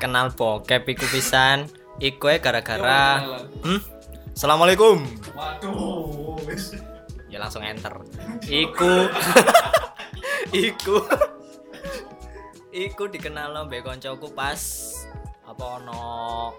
[0.00, 1.68] Kenal bokep iku pisan.
[2.00, 3.20] Iku e gara-gara
[3.62, 3.80] Hmm?
[4.32, 5.04] Assalamualaikum.
[5.36, 6.40] Waduh.
[6.48, 6.76] wis.
[7.32, 7.96] ya langsung enter
[8.44, 9.08] iku
[10.68, 11.00] iku
[12.68, 14.60] iku dikenal mbek koncoku pas
[15.48, 16.52] apa ono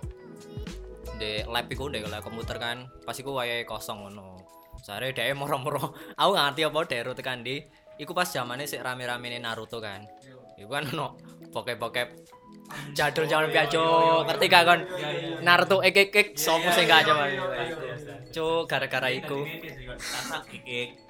[1.20, 2.90] di lab iku di lab komputer kan.
[3.06, 4.38] Pas iku wayahe kosong ngono.
[4.84, 5.96] Sare dhek moro-moro.
[6.20, 7.64] Aku nggak ngerti apa dhek kan di?
[8.02, 10.04] Iku pas zamane sik rame-rame Naruto kan.
[10.58, 11.18] Iku kan ono
[11.54, 12.08] bokep-bokep
[12.98, 13.86] jadul jangan piaco
[14.26, 14.82] ngerti gak kon
[15.44, 17.28] Naruto ek ek ek sopo sing gak coba?
[18.34, 19.46] Cuk, gara-gara iku.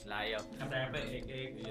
[0.10, 0.42] Lah yo.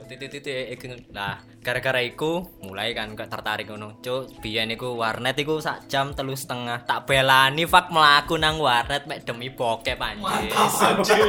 [0.09, 3.99] Titik-titik iki lah gara-gara iku mulai kan kok tertarik ngono.
[3.99, 6.87] Cuk biyen iku warnet iku sak jam telu setengah.
[6.87, 11.29] Tak belani fak melaku nang warnet mek demi bokep anjir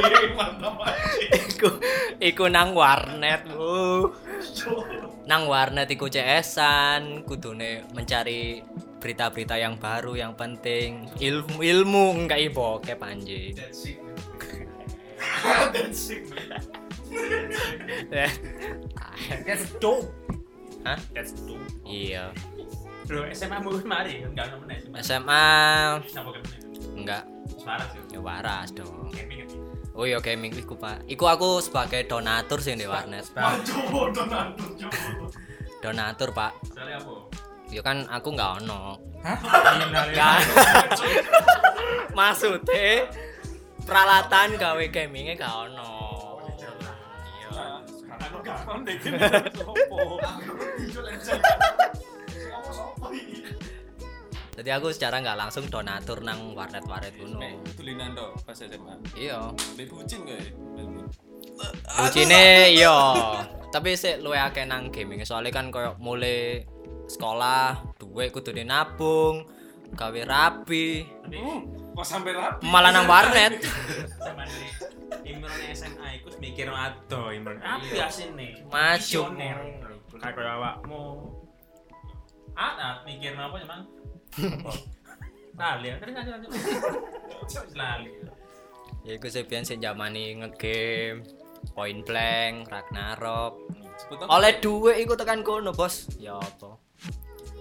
[1.34, 1.68] iku
[2.22, 4.08] iku nang warnet bu
[5.24, 8.60] nang warnet iku CS-an kudune mencari
[9.00, 13.56] berita-berita yang baru yang penting ilmu ilmu enggak i bokep anjir
[19.44, 20.08] That's dope.
[20.84, 21.00] Hah?
[21.16, 21.64] That's dope.
[21.84, 22.32] iya
[23.04, 24.48] Bro, SMA mu mari enggak.
[25.04, 25.44] SMA
[26.00, 26.20] meneh?
[26.96, 27.22] enggak
[27.60, 28.00] Suara sih.
[28.12, 29.12] ya waras dong.
[29.94, 31.06] Oh iya gaming iku pak.
[31.06, 35.26] Iku aku sebagai donatur sih di warnet donatur coba.
[35.80, 36.52] donatur pak.
[36.74, 37.14] Soalnya apa?
[37.72, 38.98] ya kan aku nggak ono.
[39.24, 39.38] Hah?
[40.14, 40.40] kan
[42.18, 43.10] maksudnya
[43.82, 45.92] peralatan gawe gamingnya gak ono.
[47.40, 47.82] Iya.
[48.14, 49.00] Aku gak kontek.
[54.64, 57.36] jadi aku secara nggak langsung donatur nang warnet warnet kuno
[57.76, 60.56] tulinan tok pas SMA iya lebih bucin kayak
[61.94, 62.98] Bucine iya.
[63.70, 66.62] Tapi sik luwe akeh nang gaming soalnya kan koyo mulai
[67.10, 69.46] sekolah, duwe kudu nabung,
[69.94, 71.04] gawe rapi,
[71.94, 73.62] kok sampai rapi malah nang warnet.
[75.30, 77.62] Imron SMA iku mikir ado Imron.
[77.62, 78.66] Apa asine?
[78.66, 79.20] Maju.
[80.18, 81.04] Kayak awakmu.
[82.54, 83.82] Ah, mikir apa emang?
[85.54, 86.50] Lali, terus lanjut.
[87.78, 88.10] Lali.
[89.04, 91.22] Ya iku sih biyen sing zamani ngegame
[91.72, 93.56] Point Blank, Ragnarok.
[94.28, 96.08] Oleh duwe iku tekan kono, Bos.
[96.20, 96.76] Ya apa?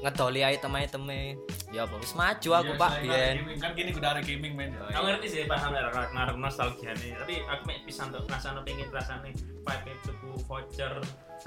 [0.04, 1.40] Ngedoli item-iteme.
[1.72, 3.36] Ya apa wis maju aku, Iya, Pak, saya biyen.
[3.58, 4.76] Kan gini udah ada gaming men.
[4.76, 8.92] Aku ngerti sih paham ya Ragnarok nostalgia nih, tapi aku mek pisan tuh rasane pengen
[8.92, 9.32] rasane
[9.64, 10.92] pakai tuku voucher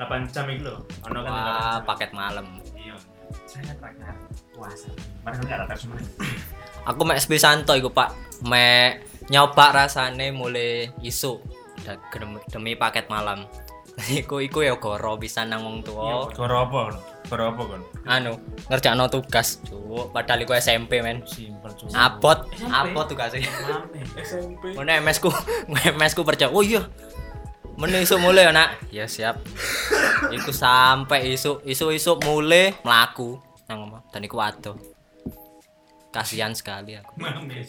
[0.01, 0.81] 8 jam itu loh.
[1.09, 1.81] Ono kan Wah, 8 jam.
[1.85, 2.47] paket malam.
[2.73, 2.97] Iya.
[3.47, 3.75] Saya
[4.55, 4.89] puasa.
[5.77, 5.99] Semua.
[6.87, 8.15] Aku mek sepisan to iku, Pak.
[8.47, 11.43] Mek nyoba rasane mulai isu
[12.51, 13.47] demi, paket malam.
[14.21, 16.29] iku iku ya goro pisan nang wong tuwa.
[16.31, 17.01] Goro apa?
[17.27, 17.83] Goro apa kon?
[18.05, 18.37] Anu,
[18.69, 20.13] ngerjakno tugas, Cuk.
[20.13, 21.25] Padahal iku SMP, men.
[21.25, 21.91] Simpel cuy.
[21.97, 23.49] Abot, abot tugasnya.
[23.65, 24.05] Mame.
[24.21, 25.33] SMP Mana MS ku,
[25.73, 26.53] MS ku percaya.
[26.53, 26.85] Oh iya.
[27.77, 28.71] Mene isu mulai ya, Nak.
[28.89, 29.37] Ya siap.
[30.33, 33.37] iku sampai isu, isu-isu mulai melaku
[33.69, 34.01] nang omah.
[34.09, 34.81] Dan iku ado.
[36.09, 37.13] Kasihan sekali aku.
[37.21, 37.61] Mame.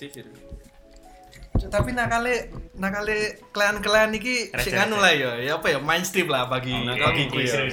[1.57, 6.45] Tapi nakale nakale kalian-kalian iki Receh, sing anu lah ya, ya apa ya mainstream lah
[6.45, 7.65] bagi bagi ku ya.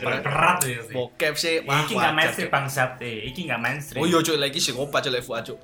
[0.00, 0.94] Berat ya sih.
[0.94, 1.54] Bokep sih.
[1.60, 3.26] Iki nggak wajar, mainstream bangsat eh.
[3.28, 4.00] Iki nggak mainstream.
[4.00, 5.54] Oh iya cuy lagi sih ngopat cuy level aja.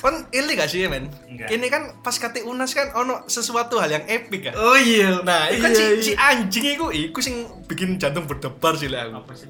[0.00, 1.08] Kan ini gak sih men?
[1.28, 1.48] Enggak.
[1.48, 4.54] Ini kan pas kate unas kan ono sesuatu hal yang epic kan.
[4.56, 5.20] Oh iya.
[5.24, 9.24] Nah, itu kan si, si anjing iku iku sing bikin jantung berdebar sih lah aku.
[9.24, 9.48] Apa sih?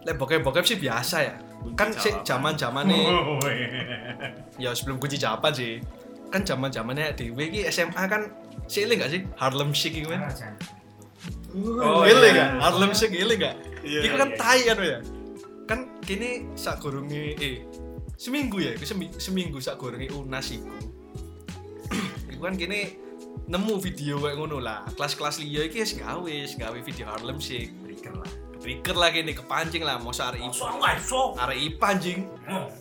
[0.00, 1.34] lek bokep-bokep sih biasa ya.
[1.76, 2.96] Kan sih zaman-zamane
[4.62, 5.84] ya sebelum kunci jawaban sih.
[6.32, 8.32] Kan zaman-zamannya Dewi iki SMA kan
[8.64, 10.30] sih ini gak sih Harlem Shake gitu kan?
[11.84, 12.48] Oh, ile gak?
[12.64, 13.60] Harlem Shake ile gak?
[13.84, 14.98] Iku kan tai kan ya.
[15.68, 17.60] Kan kini sak gurunge eh
[18.20, 20.68] seminggu ya, iku semi- seminggu sak gurunge unas iku.
[22.36, 23.00] iku kan kini
[23.48, 24.84] nemu video kayak ngono lah.
[24.92, 27.72] Kelas-kelas liya iki wis gawe, wis gawe video Harlem Shake.
[27.80, 28.30] Trigger lah.
[28.60, 30.52] Trigger lah kini kepancing lah mau arek ipa.
[31.40, 32.28] Arek ipa anjing.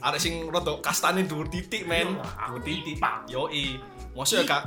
[0.04, 2.20] Arek sing rada kastane dhuwur titik men.
[2.20, 3.00] Dhuwur titik.
[3.32, 3.80] Yoi.
[4.12, 4.64] Mosok ya kak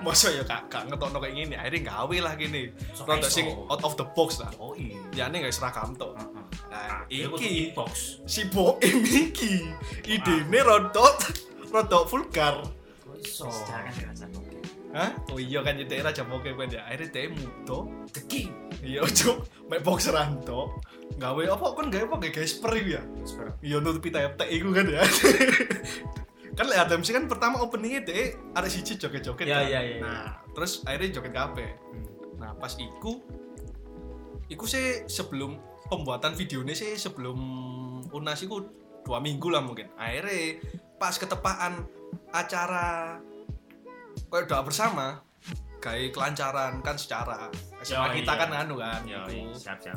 [0.00, 2.72] Masa ya kak, kak ngetokno kayak gini, akhirnya gawe lah gini.
[3.04, 4.48] Rada sing out of the box lah.
[4.56, 4.96] Oh iya.
[5.12, 6.16] Ya ini gak seragam tuh.
[6.70, 7.74] Nah, iki
[8.24, 9.68] si Boim iki
[10.08, 11.06] idene rada
[11.68, 12.64] rada vulgar.
[14.90, 15.10] Hah?
[15.30, 16.80] Oh iya kan jadi raja pokoknya kan ya.
[16.88, 17.78] Akhirnya dia mudo,
[18.10, 18.42] ceki.
[18.80, 20.66] Iya cuk, mek boxeran to.
[21.20, 23.02] Gawe apa kan gawe apa gawe gasper ya?
[23.60, 25.04] Iya nutupi tep iku kan ya.
[26.60, 29.64] kan Adam sih kan pertama openingnya deh ada siji joget-joget Iya, kan.
[29.64, 31.70] iya, iya, Nah, terus akhirnya joget kabeh.
[32.36, 33.24] Nah, pas iku
[34.52, 35.56] iku sih sebelum
[35.88, 37.38] pembuatan videonya sih sebelum
[38.12, 38.60] Unas iku
[39.00, 39.88] dua minggu lah mungkin.
[39.96, 40.60] Akhirnya
[41.00, 41.88] pas ketepaan
[42.28, 43.16] acara
[44.28, 45.24] kayak doa bersama
[45.80, 47.48] kayak kelancaran kan secara
[47.80, 48.40] SMA kita iya.
[48.44, 49.96] kan anu kan Yo, iya, siap siap.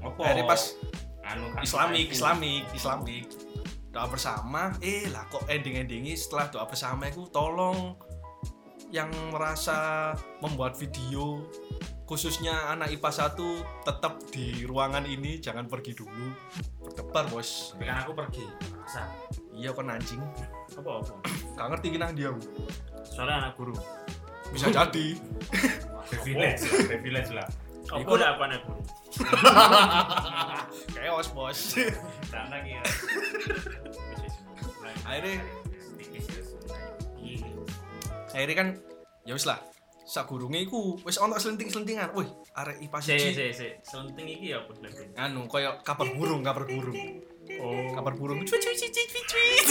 [0.00, 0.72] Akhirnya pas
[1.28, 3.51] anu kan Islamik, Islamik, Islamik.
[3.92, 7.92] Doa bersama, eh lah kok ending-endingnya setelah doa bersama itu tolong
[8.88, 11.44] yang merasa membuat video
[12.02, 13.40] khususnya anak IPA 1
[13.84, 16.28] tetap di ruangan ini jangan pergi dulu
[16.78, 18.44] berdebar bos Kan aku pergi.
[18.74, 19.08] Masa?
[19.50, 20.20] iya kan anjing
[20.72, 21.12] Apa apa?
[21.54, 22.32] gak ngerti gini dia
[23.02, 23.72] Soalnya anak guru.
[24.50, 25.16] bisa jadi
[26.04, 27.48] Privilege, privilege lah.
[27.88, 28.80] Apa Iku- udah aku anak guru?
[30.94, 31.80] chaos bos
[32.28, 32.82] Tak lagi ya.
[35.02, 35.42] Akhirnya-
[38.32, 38.68] akhirnya kan
[39.24, 39.60] ya wis lah.
[40.02, 42.12] Sak gurunge iku wis ono selenting-selentingan.
[42.12, 43.30] Wih arek IPA Si, siji.
[43.32, 43.68] si, si.
[43.82, 45.08] Selenting iki ya apa selenting?
[45.16, 46.96] anu koyo kabar burung kabar burung.
[47.58, 47.92] Oh.
[47.92, 48.38] kabar burung.
[48.42, 49.66] Cuit cuit cuit cuit cuit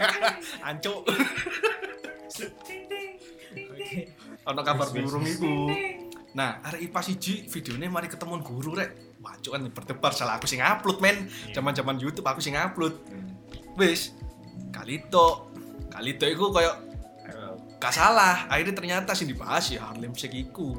[0.68, 1.00] ancuk.
[4.46, 5.70] Ono kabar burung iku.
[6.32, 8.90] Nah arek IPA siji videonya mari ketemu guru rek.
[9.20, 11.28] Wacuk kan berdebar salah aku sing upload men.
[11.52, 12.96] Zaman-zaman YouTube aku sing upload.
[13.76, 14.12] Wis
[14.68, 15.48] kali to
[15.88, 16.72] kali to iku koyo
[17.80, 18.44] gak salah.
[18.52, 20.76] Akhirnya ternyata sing dibahas ya Harlem Shake iku.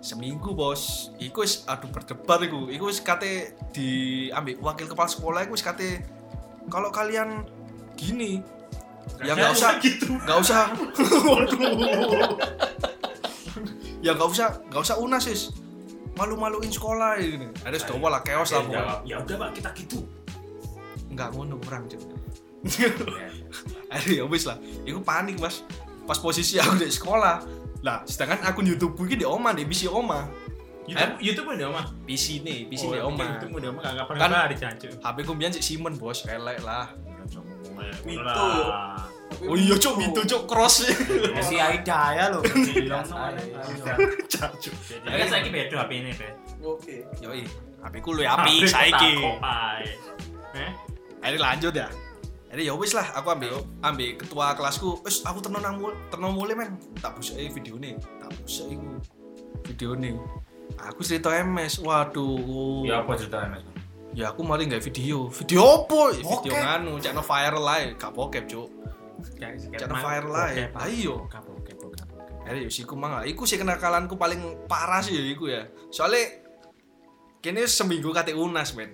[0.00, 1.12] Seminggu bos.
[1.20, 2.72] Iku wis aduh berdebar iku.
[2.72, 6.00] Iku wis kate diambil wakil kepala sekolah iku wis kate
[6.72, 7.44] kalau kalian
[7.94, 8.40] gini
[9.20, 10.16] ya nggak usah gitu.
[10.24, 10.62] nggak usah.
[14.02, 15.54] Ya nggak usah nggak usah unas sis
[16.18, 17.46] malu-maluin sekolah ini.
[17.62, 20.02] Ada sedowa lah chaos lah Ya udah Pak, kita gitu.
[21.14, 22.00] nggak ngono kurang cuy
[23.92, 24.56] aduh ya wis lah.
[24.82, 25.62] Iku panik mas.
[26.02, 27.42] Pas posisi aku di sekolah.
[27.82, 30.30] Lah sedangkan akun YouTube gue di oma di PC oma
[30.82, 31.86] YouTube, YouTube udah mah.
[32.02, 34.90] PC nih PC Oh, di oma YouTube udah mah enggak Kan- pernah hari jancuk.
[34.98, 36.26] HP ku mbiyen sik Simon bos.
[36.26, 36.90] Elek lah.
[38.02, 38.48] Mito.
[39.48, 40.84] oh iya cuk itu cuk cross.
[41.40, 42.42] Si Aida ya lho.
[44.28, 44.74] Cuk.
[45.06, 46.28] Jadi kan saiki beda HP ini, Be.
[46.62, 47.06] Oke.
[47.18, 47.42] yoi
[47.82, 49.12] HP ku lu api saiki.
[50.52, 50.70] Eh?
[51.22, 51.88] akhirnya lanjut ya
[52.52, 55.00] akhirnya ya wis lah aku ambil ambil ketua kelasku.
[55.08, 56.76] Wis aku tenang nang mul tenang mulai men.
[57.00, 58.92] Tak busuk video nih tak busuk iku
[59.72, 60.12] video nih
[60.76, 62.84] aku cerita MS waduh.
[62.84, 63.64] Ya apa ceritanya, Mas?
[64.12, 65.32] ya aku malah nggak video.
[65.32, 66.12] Video apa?
[66.12, 68.68] Ya, video nganu cak no viral lah gak bokep cuk.
[69.72, 70.48] Cak no viral lah
[70.84, 71.24] ayo
[72.52, 75.64] ya siku mangga iku sih kenakalanku paling parah sih ya iku ya.
[75.88, 76.44] Soalnya
[77.40, 78.92] kini seminggu kate unas men.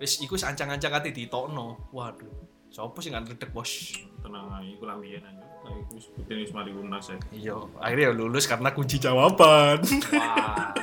[0.00, 1.92] Wis iku ancang-ancang kate ditokno.
[1.92, 6.70] Waduh sopo sih nggak ngedek bos tenang aja iku lambian aja iku sebutin wis mari
[6.70, 9.80] unas ya iya akhirnya ya lulus karena kunci jawaban
[10.12, 10.72] Wah.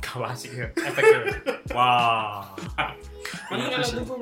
[0.00, 0.68] Kawasik ya.
[0.72, 1.20] Efeknya.
[1.76, 2.48] Wah.
[3.52, 4.16] Mana nggak ada tuh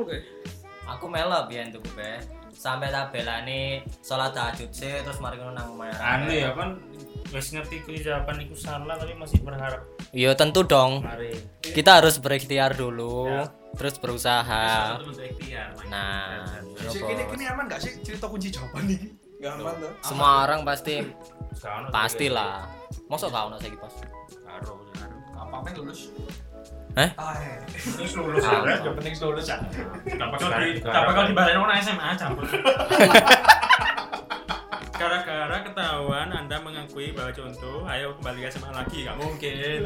[0.87, 2.18] Aku melo biyen tuku be.
[2.51, 5.95] Sampai tak belani salat tahajud sih terus mari ngono nang omahe.
[5.95, 6.74] Anu ya kan
[7.31, 11.07] wis ngerti kuwi jawaban iku salah tapi masih berharap Iya tentu dong.
[11.07, 11.39] mari.
[11.62, 13.47] Kita harus berikhtiar dulu,
[13.77, 14.97] terus berusaha.
[15.87, 17.37] Nah, yo, ini Bos.
[17.37, 19.93] ini aman gak sih cerita kunci jawaban ini Gak aman tuh.
[20.01, 21.05] semua orang pasti
[21.87, 22.64] pastilah.
[23.07, 23.93] Mosok gak ono saiki pas.
[24.43, 25.16] Karo, karo.
[25.37, 26.01] apa men lulus
[26.97, 27.11] Eh?
[28.16, 28.64] lulus Ah.
[28.64, 28.81] ya.
[28.81, 29.61] yang penting lulus ya
[30.03, 32.45] Kenapa kalau di kenapa kalau dibalain orang SMA campur?
[34.97, 39.79] Gara-gara ketahuan Anda mengakui bahwa contoh, ayo kembali ke SMA lagi, nggak mungkin.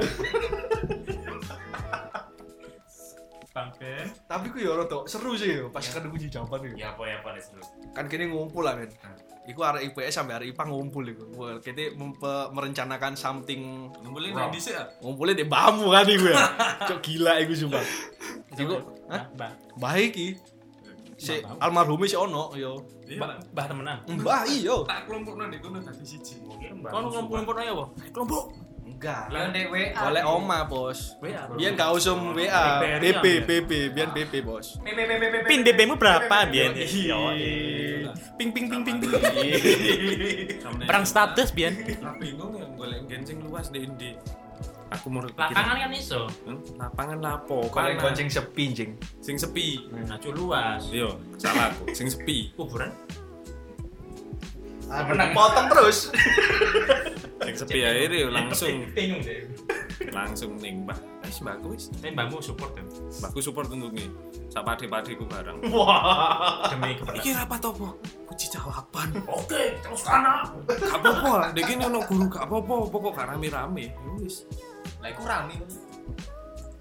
[3.51, 4.07] Bang Ben.
[4.25, 6.75] Tapi ku ya rada seru sih yo pas kan kunci jawaban yo.
[6.77, 7.59] Ya apa ya apa seru.
[7.91, 8.87] Kan kini ngumpul lah men.
[9.43, 11.25] Iku arek IPS sampai arek IPA ngumpul iku.
[11.59, 14.87] Kita mempe- merencanakan something Ngumpulin nang dhisik ya.
[15.01, 16.39] ngumpulnya di bamu kan iku ya.
[16.89, 17.83] Cok gila iku sumpah.
[18.55, 18.75] Iku
[19.11, 19.27] Hah?
[19.35, 19.51] Mbah.
[19.77, 20.29] baik iki.
[21.19, 22.79] Si almarhum si ono yo.
[23.05, 23.27] Iya.
[23.51, 23.99] Mbah, temenan.
[24.07, 24.87] Mbah iyo.
[24.87, 26.39] Tak kelompokno ndek kono dadi siji.
[26.87, 27.85] Kau ngumpul-ngumpul aja, apa?
[28.15, 28.45] Kelompok.
[28.91, 29.23] Enggak.
[29.31, 30.01] Lah ndek WA.
[30.07, 31.15] Oleh oma, Bos.
[31.19, 31.47] WA.
[31.55, 32.65] Biar gak usum WA,
[32.99, 34.77] BP, ya, BP, biar BP, Bos.
[35.47, 36.75] Pin BB-mu berapa, Bian?
[36.75, 37.19] Iya.
[38.35, 39.11] Ping ping ping ping ping.
[40.85, 41.75] Perang status, Bian.
[42.01, 44.13] Lah bingung yang golek gen sing luas ndek endi.
[44.91, 46.27] Aku mau Lapangan kan iso.
[46.43, 48.99] Hmm, lapangan lapo Kalau gonceng sepi, jeng.
[49.23, 50.83] sing sepi Ngacu luas.
[50.91, 52.91] yo salah aku sing sepi Kuburan.
[54.91, 55.99] Menang potong terus.
[57.41, 59.49] sing sepi akhirnya langsung Bingung deh.
[60.11, 62.85] langsung ning mbah wis mbahku wis Tapi mbahmu support kan?
[63.17, 64.13] mbahku support untuk nih
[64.47, 65.73] sak pade-padeku bareng Demi
[66.93, 67.17] keberlangsungan.
[67.17, 67.89] iki rapat apa
[68.27, 70.53] kunci jawaban Oke, terus kana.
[70.69, 74.45] gak apa-apa dek ini ono guru gak apa-apa pokok gak rame-rame Ya wis
[74.99, 75.57] Lah iku rame.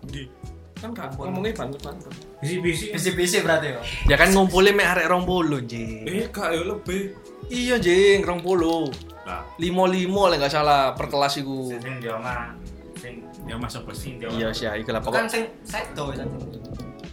[0.03, 0.27] di
[0.75, 2.85] kan gak ngomongnya banget-banget Bisi-bisi.
[2.89, 3.81] Bisi-bisi berarti yo.
[4.07, 6.03] Ya kan ngumpulin mek arek 20, jeng.
[6.03, 7.15] eh gak ya lebih
[7.47, 8.91] Iya, jeng, 20.
[9.23, 11.71] lah Limo-limo lah nggak salah per kelas iku.
[11.71, 12.51] Sing dia mah
[12.95, 14.27] sing dia mah sapa sih dia.
[14.27, 15.31] Iya sih, iku lah Bukan pokok.
[15.31, 16.27] sing sedo kan.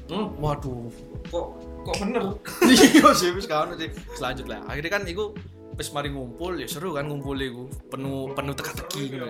[0.07, 0.91] hmm, Waduh.
[1.27, 1.47] kok
[1.83, 2.23] kok bener
[2.67, 3.91] Iya sih, wis kawan sih.
[4.13, 5.31] Selanjutnya, akhirnya kan iku
[5.75, 9.27] wis mari ngumpul ya seru kan ngumpul iku penuh penuh teka-teki gitu.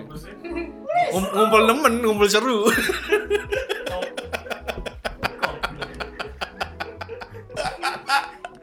[1.11, 2.65] Ngum- ngumpul nemen ngumpul seru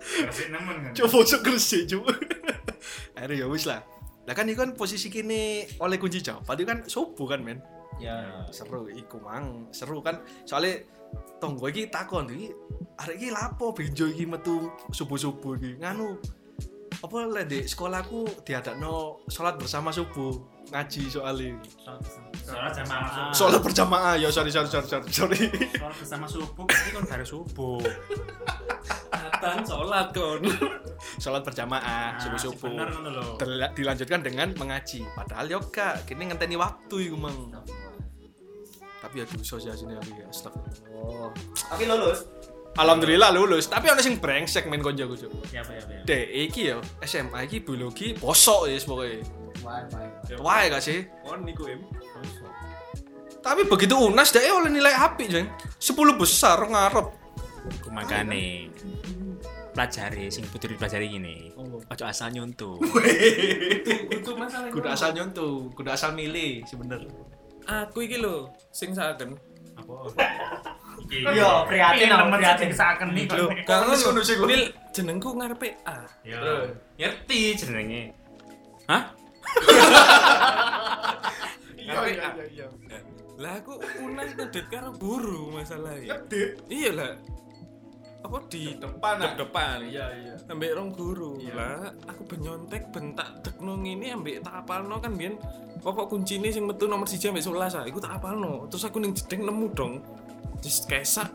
[0.04, 0.92] kan.
[0.94, 2.12] coba cok gresik coba
[3.24, 3.80] akhirnya ya wis lah.
[4.28, 7.58] Lah kan itu kan posisi kini oleh kunci jawaban itu kan subuh kan men?
[7.96, 8.44] Ya.
[8.52, 9.72] seru iku mang.
[9.72, 10.20] Seru kan.
[10.44, 10.84] Soalnya
[11.40, 12.52] tonggo iki takon iki
[13.00, 15.80] arek iki lapo benjo iki metu subuh-subuh iki?
[15.80, 16.20] Nganu
[17.00, 20.40] apa lek di sekolahku diadakno sholat bersama subuh
[20.72, 21.52] ngaji soalnya
[22.44, 23.32] Soalnya jamaah.
[23.32, 25.38] sholat berjamaah ya sorry sorry sorry sorry, sorry.
[25.72, 27.80] Soalnya bersama subuh, ini kan baru subuh.
[29.10, 30.40] Atan sholat kon
[31.16, 31.80] sholat berjamaah
[32.10, 33.24] Nah, subuh subuh Bener ngono lho.
[33.72, 37.36] dilanjutkan dengan mengaji padahal yo gak kini ngenteni waktu iku mang
[38.98, 41.28] tapi ya dosa sih asine aku ya astagfirullah
[41.68, 42.24] Tapi lulus.
[42.74, 45.14] alhamdulillah lulus tapi ono sing brengsek men konco aku
[45.44, 46.00] Siapa ya, ya?
[46.02, 49.20] dek iki yo SMA iki biologi posok ya pokoknya
[49.62, 50.08] Wah, wah.
[50.42, 51.04] Wah gak sih?
[51.20, 51.80] kon niku em
[53.44, 55.46] Tapi begitu UNAS dek oleh nilai apik, Jeng.
[55.76, 57.06] 10 besar ngarep.
[57.64, 58.72] Aku makane
[59.74, 61.50] pelajari sing butuh dipelajari gini.
[61.90, 62.78] Ojo asal nyuntuh.
[64.16, 67.02] itu masalah Kudu asal nyontoh, kudu asal milih sebener.
[67.64, 69.34] aku iki lho sing saken
[69.74, 69.94] Apa?
[71.10, 72.70] Iya, prihatin aku, prihatin.
[72.70, 76.38] Seakan nih lho gak Wis ngono sih, nil jenengku ngarepe A Ya.
[76.94, 78.14] Ngerti jenenge.
[78.86, 79.10] Hah?
[81.82, 86.22] ngarepe A lah aku unas ngedet karo guru masalahnya
[86.70, 87.14] iya lah.
[88.24, 89.36] Apa di Depan, ah.
[89.36, 89.84] depan.
[89.84, 90.34] Iya, iya.
[90.48, 91.36] ambek rong guru.
[91.52, 95.36] Lah aku benyontek bentak tekno ngene ambek tak apalno kan biyen.
[95.84, 97.84] Pokok kuncine sing metu nomor 1 ambek 11 ah.
[97.84, 98.64] Iku tak apalno.
[98.72, 100.00] Terus aku ning jedeng nemu dong.
[100.64, 101.28] Terus kesak.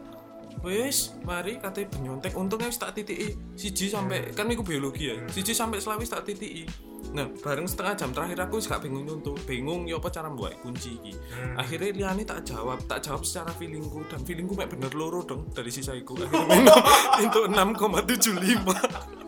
[0.66, 5.16] Wis mari katanya benyontek untungnya wis tak titiki siji sampai kan iku biologi ya.
[5.30, 6.66] Siji sampai selawis tak titiki
[7.10, 11.02] nah bareng setengah jam terakhir aku gak bingung nyuntuh bingung ya apa cara buat kunci
[11.02, 11.14] iki?
[11.58, 15.74] Akhirnya Liani tak jawab tak jawab secara feelingku dan feelingku mek bener loro dong dari
[15.74, 16.76] sisa iku akhirnya
[17.18, 19.20] itu 6,75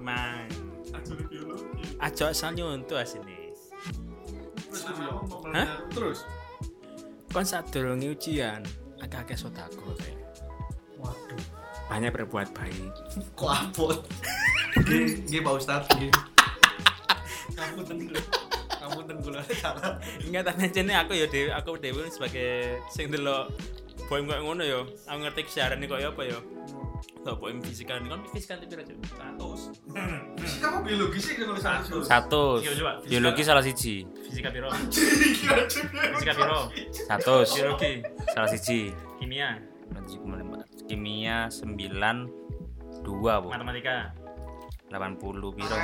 [0.00, 0.48] Emang.
[1.96, 3.52] Ajo asal nyuntuh asine.
[5.50, 5.68] Hah?
[5.90, 6.22] Terus?
[7.32, 8.62] Kon sadurunge ujian,
[9.02, 9.36] akeh-akeh
[9.98, 10.12] kae.
[10.96, 11.42] waduh,
[11.86, 12.90] Banyak berbuat baik.
[13.38, 13.98] kok apot.
[14.82, 16.10] Nggih, nggih Pak Ustaz, nggih.
[17.56, 18.20] Ngapunten dulu.
[18.76, 19.94] Ngapunten kula salah.
[20.20, 23.50] Ingat aja aku ya dewe, aku dewe sebagai sing delok
[24.06, 24.80] poem koyo ngono ya.
[25.08, 26.38] Aku ngerti kesiaran iki koyo apa ya.
[27.26, 30.46] Kok poem fisika ini kan fisika itu berarti 100.
[30.46, 31.98] Sih kamu biologi sih nulis satu.
[32.06, 32.44] Satu.
[32.62, 32.92] Iya, coba.
[33.02, 34.06] Biologi salah siji.
[34.30, 34.70] Fisika piro?
[34.94, 35.66] Fisika
[36.14, 36.60] Fisika piro?
[36.94, 37.34] Satu.
[37.42, 37.92] Biologi,
[38.30, 38.94] Salah siji.
[39.18, 39.58] kimia,
[40.86, 42.16] Kimia sembilan
[43.02, 43.50] dua bu.
[43.50, 44.14] matematika.
[44.86, 45.18] 80
[45.58, 45.76] piro.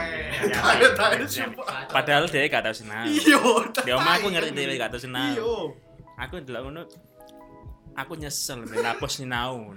[1.91, 3.11] Padahal dia gak tau senang.
[3.11, 3.39] Iya.
[3.83, 5.35] Di omah aku ngerti dia gak tau senang.
[5.35, 5.75] Iya.
[6.23, 6.83] Aku ndelok ngono
[7.99, 9.75] aku nyesel ben lapos sinau.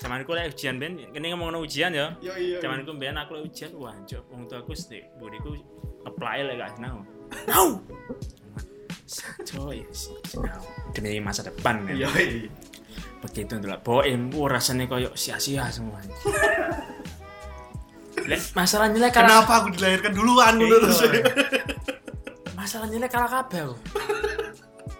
[0.00, 2.16] Zamanku lek ujian ben, kene ngomongno ujian ya.
[2.24, 2.56] Yo iya.
[2.64, 5.52] Zamanku ben aku lek ujian wah cok wong tuaku sih buriku
[6.08, 7.04] apply lek gak sinau.
[7.52, 7.84] Nau.
[9.46, 9.86] Coy,
[10.90, 11.86] demi masa depan.
[11.86, 12.50] Iya iya.
[13.22, 15.98] begitu ndelok boem oh, rasanya koyo sia-sia semua
[18.26, 21.00] Lek masalahnya lek kalah Kenapa aku dilahirkan duluan ngono terus.
[22.58, 23.76] masalahnya lek kalah kabeh aku.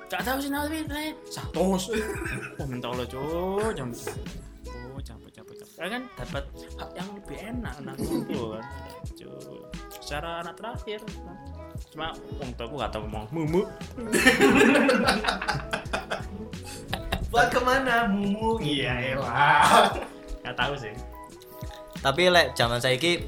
[0.07, 1.75] Gak tahu sih nabi lek satu.
[2.61, 3.91] Oh mentol cuk jam.
[3.91, 5.77] Oh capek capek capek.
[5.83, 6.45] Ya kan dapat
[6.79, 8.65] hak yang lebih enak anak itu kan.
[9.19, 9.61] Cuk.
[9.99, 11.01] Secara anak terakhir
[11.89, 13.63] cuma wong tua aku gak tau ngomong mumu
[17.27, 18.57] Buat ke mana mumu?
[18.59, 19.93] Iya elah.
[20.41, 20.95] gak tahu sih
[21.99, 23.27] Tapi lek zaman saiki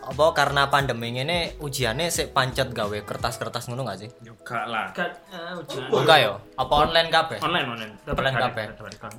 [0.00, 4.08] apa karena pandemi ini ujiannya sik pancet gawe kertas-kertas ngono gak sih?
[4.18, 5.12] juga lah kan
[5.54, 6.32] ujian Enggak yo.
[6.56, 7.36] Apa online kabeh?
[7.38, 8.64] online online Online kabeh.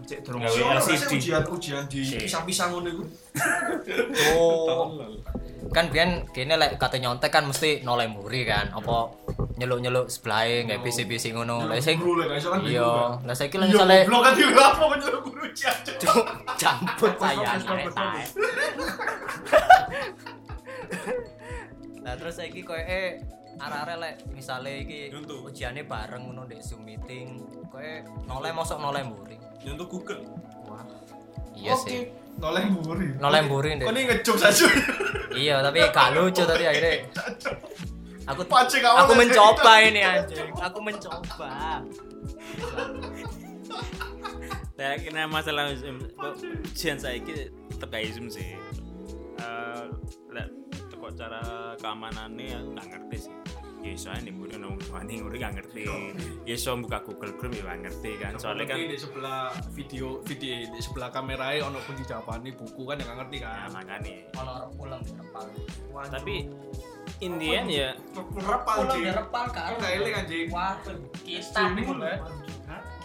[0.04, 0.98] cek durung Gawe LCD.
[0.98, 2.18] LCD Ujian-ujian di Si.
[2.18, 3.04] pisang-pisang ngono iku.
[4.34, 5.14] Oh.
[5.70, 8.74] Kan biyen kene lek kate nyontek kan mesti noleh mburi kan.
[8.74, 9.14] Apa
[9.60, 11.68] nyeluk-nyeluk sebelahe gawe PC-PC ngono.
[11.68, 12.64] Lah sing Guru lah iso kan.
[12.64, 15.46] Iya, lah saiki lek Iya, misale goblok kan apa nyeluk guru.
[16.00, 16.26] Cuk.
[16.56, 17.50] jambut saya.
[22.00, 23.20] Nah terus saiki koyoke
[23.60, 29.36] arek-arek lek misale iki ujiane bareng ngono ndek Zoom meeting, koe noleh mosok noleh mburi.
[29.68, 30.24] Untuk Google.
[31.60, 32.08] Iya sih.
[32.40, 33.08] Noleh mburi.
[33.20, 34.68] Noleh mburi Kok ini ngejok saja.
[35.36, 37.06] Iya, tapi gak lucu tadi akhirnya.
[38.30, 40.50] Aku Pancing awal aku mencoba ini anjing.
[40.62, 41.82] Aku mencoba.
[44.80, 45.74] Saya kena masalah
[46.72, 48.56] Ujian saya ini Zoom sih.
[49.40, 49.84] Eh,
[50.30, 50.48] lek
[51.18, 53.34] cara keamanannya nggak ngerti sih.
[53.80, 55.84] Ya soalnya nih mungkin nong wani nguri nggak ngerti.
[56.44, 58.32] Ya so buka Google Chrome ya nggak ngerti kan.
[58.36, 63.08] Soalnya kan di sebelah video video di sebelah kameranya ono kunci jawabannya buku kan yang
[63.08, 63.70] nggak ngerti ya kan.
[63.72, 64.14] makanya.
[64.36, 65.44] Kalau pulang direpal.
[66.12, 66.36] Tapi
[67.20, 69.04] Indian ya Berapa Pulang anjing?
[69.08, 69.70] direpal kan.
[69.76, 70.48] Enggak eling anjing.
[70.52, 70.74] Wah,
[71.24, 71.60] kita.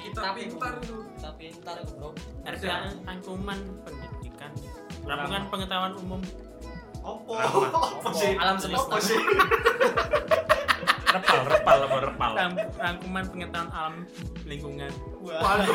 [0.05, 0.97] Kita pintar itu.
[1.17, 2.09] Kita pintar Bro.
[2.45, 2.65] RK
[3.09, 4.51] Rangkuman Pendidikan
[5.09, 6.21] Rampungan Pengetahuan Umum
[7.05, 7.37] Opo?
[7.37, 8.33] Apa sih?
[8.37, 8.97] Alam semesta.
[8.97, 9.21] Sih?
[11.15, 12.33] repal repal apa repal.
[12.79, 13.95] Rangkuman Pengetahuan Alam
[14.45, 14.93] Lingkungan.
[15.23, 15.67] Waduh,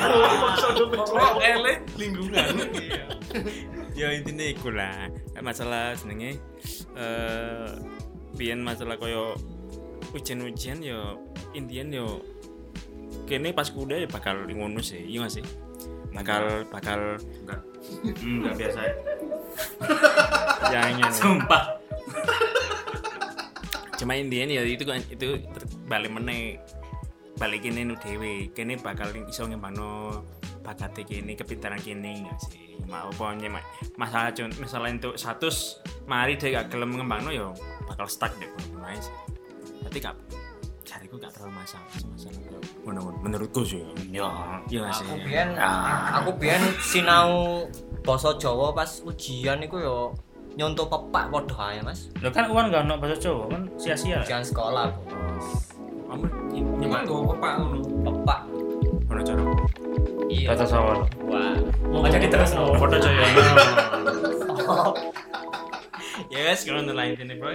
[1.08, 2.48] kok ele lingkungan.
[2.80, 3.06] Iya.
[3.94, 5.06] ya intinya iku lah
[5.38, 6.42] Kayak masalah jenenge
[6.98, 7.70] eh
[8.34, 9.38] biyen masalah koyo
[10.18, 11.22] ujian-ujian yo
[11.54, 12.26] intian yo
[13.30, 15.46] kene pas kuliah ya bakal ngono sih iya gak sih?
[16.10, 17.62] Bakal bakal enggak.
[18.26, 18.82] Enggak biasa.
[20.74, 21.79] Jangan sumpah
[24.00, 25.44] cuma intian ya itu kan itu
[25.86, 26.56] balik meneh.
[27.36, 30.24] Balik ini nu dewe kene bakal iso ngembangno
[30.60, 32.76] bakat kene kepintaran kene enggak sih?
[32.84, 33.64] Mau pokoknya ma-
[33.96, 37.56] masalah cun masalah untuk status mari dia gak gelem ngembangno yo
[37.88, 39.16] bakal stuck deh kono wae sih
[40.04, 40.16] gak
[40.84, 42.40] cariku gak terlalu masalah masalah
[42.84, 43.02] ngono.
[43.24, 43.88] Menurutku sih.
[44.12, 44.28] Ya
[44.68, 45.08] iya sih.
[45.08, 46.20] Aku biyen Ah.
[46.20, 47.64] aku biyen sinau
[48.04, 49.98] basa Jawa pas ujian iku yo
[50.60, 52.12] nyontoh pepak padha ae, Mas.
[52.20, 54.92] lo kan uang gak ono bahasa Jawa kan sia-sia Ujian sekolah.
[56.06, 56.26] kamu
[56.76, 57.78] Nyemak gue pepak ngono.
[58.04, 58.40] Pepak.
[59.06, 59.42] ngono cara
[60.28, 60.48] Iya.
[60.52, 60.94] bahasa Jawa
[61.26, 61.56] Wah.
[62.04, 62.76] Aja diterus no.
[62.76, 63.24] foto Jawa
[64.70, 64.94] Oh.
[66.30, 67.50] ya guys kalau nelayan ini bro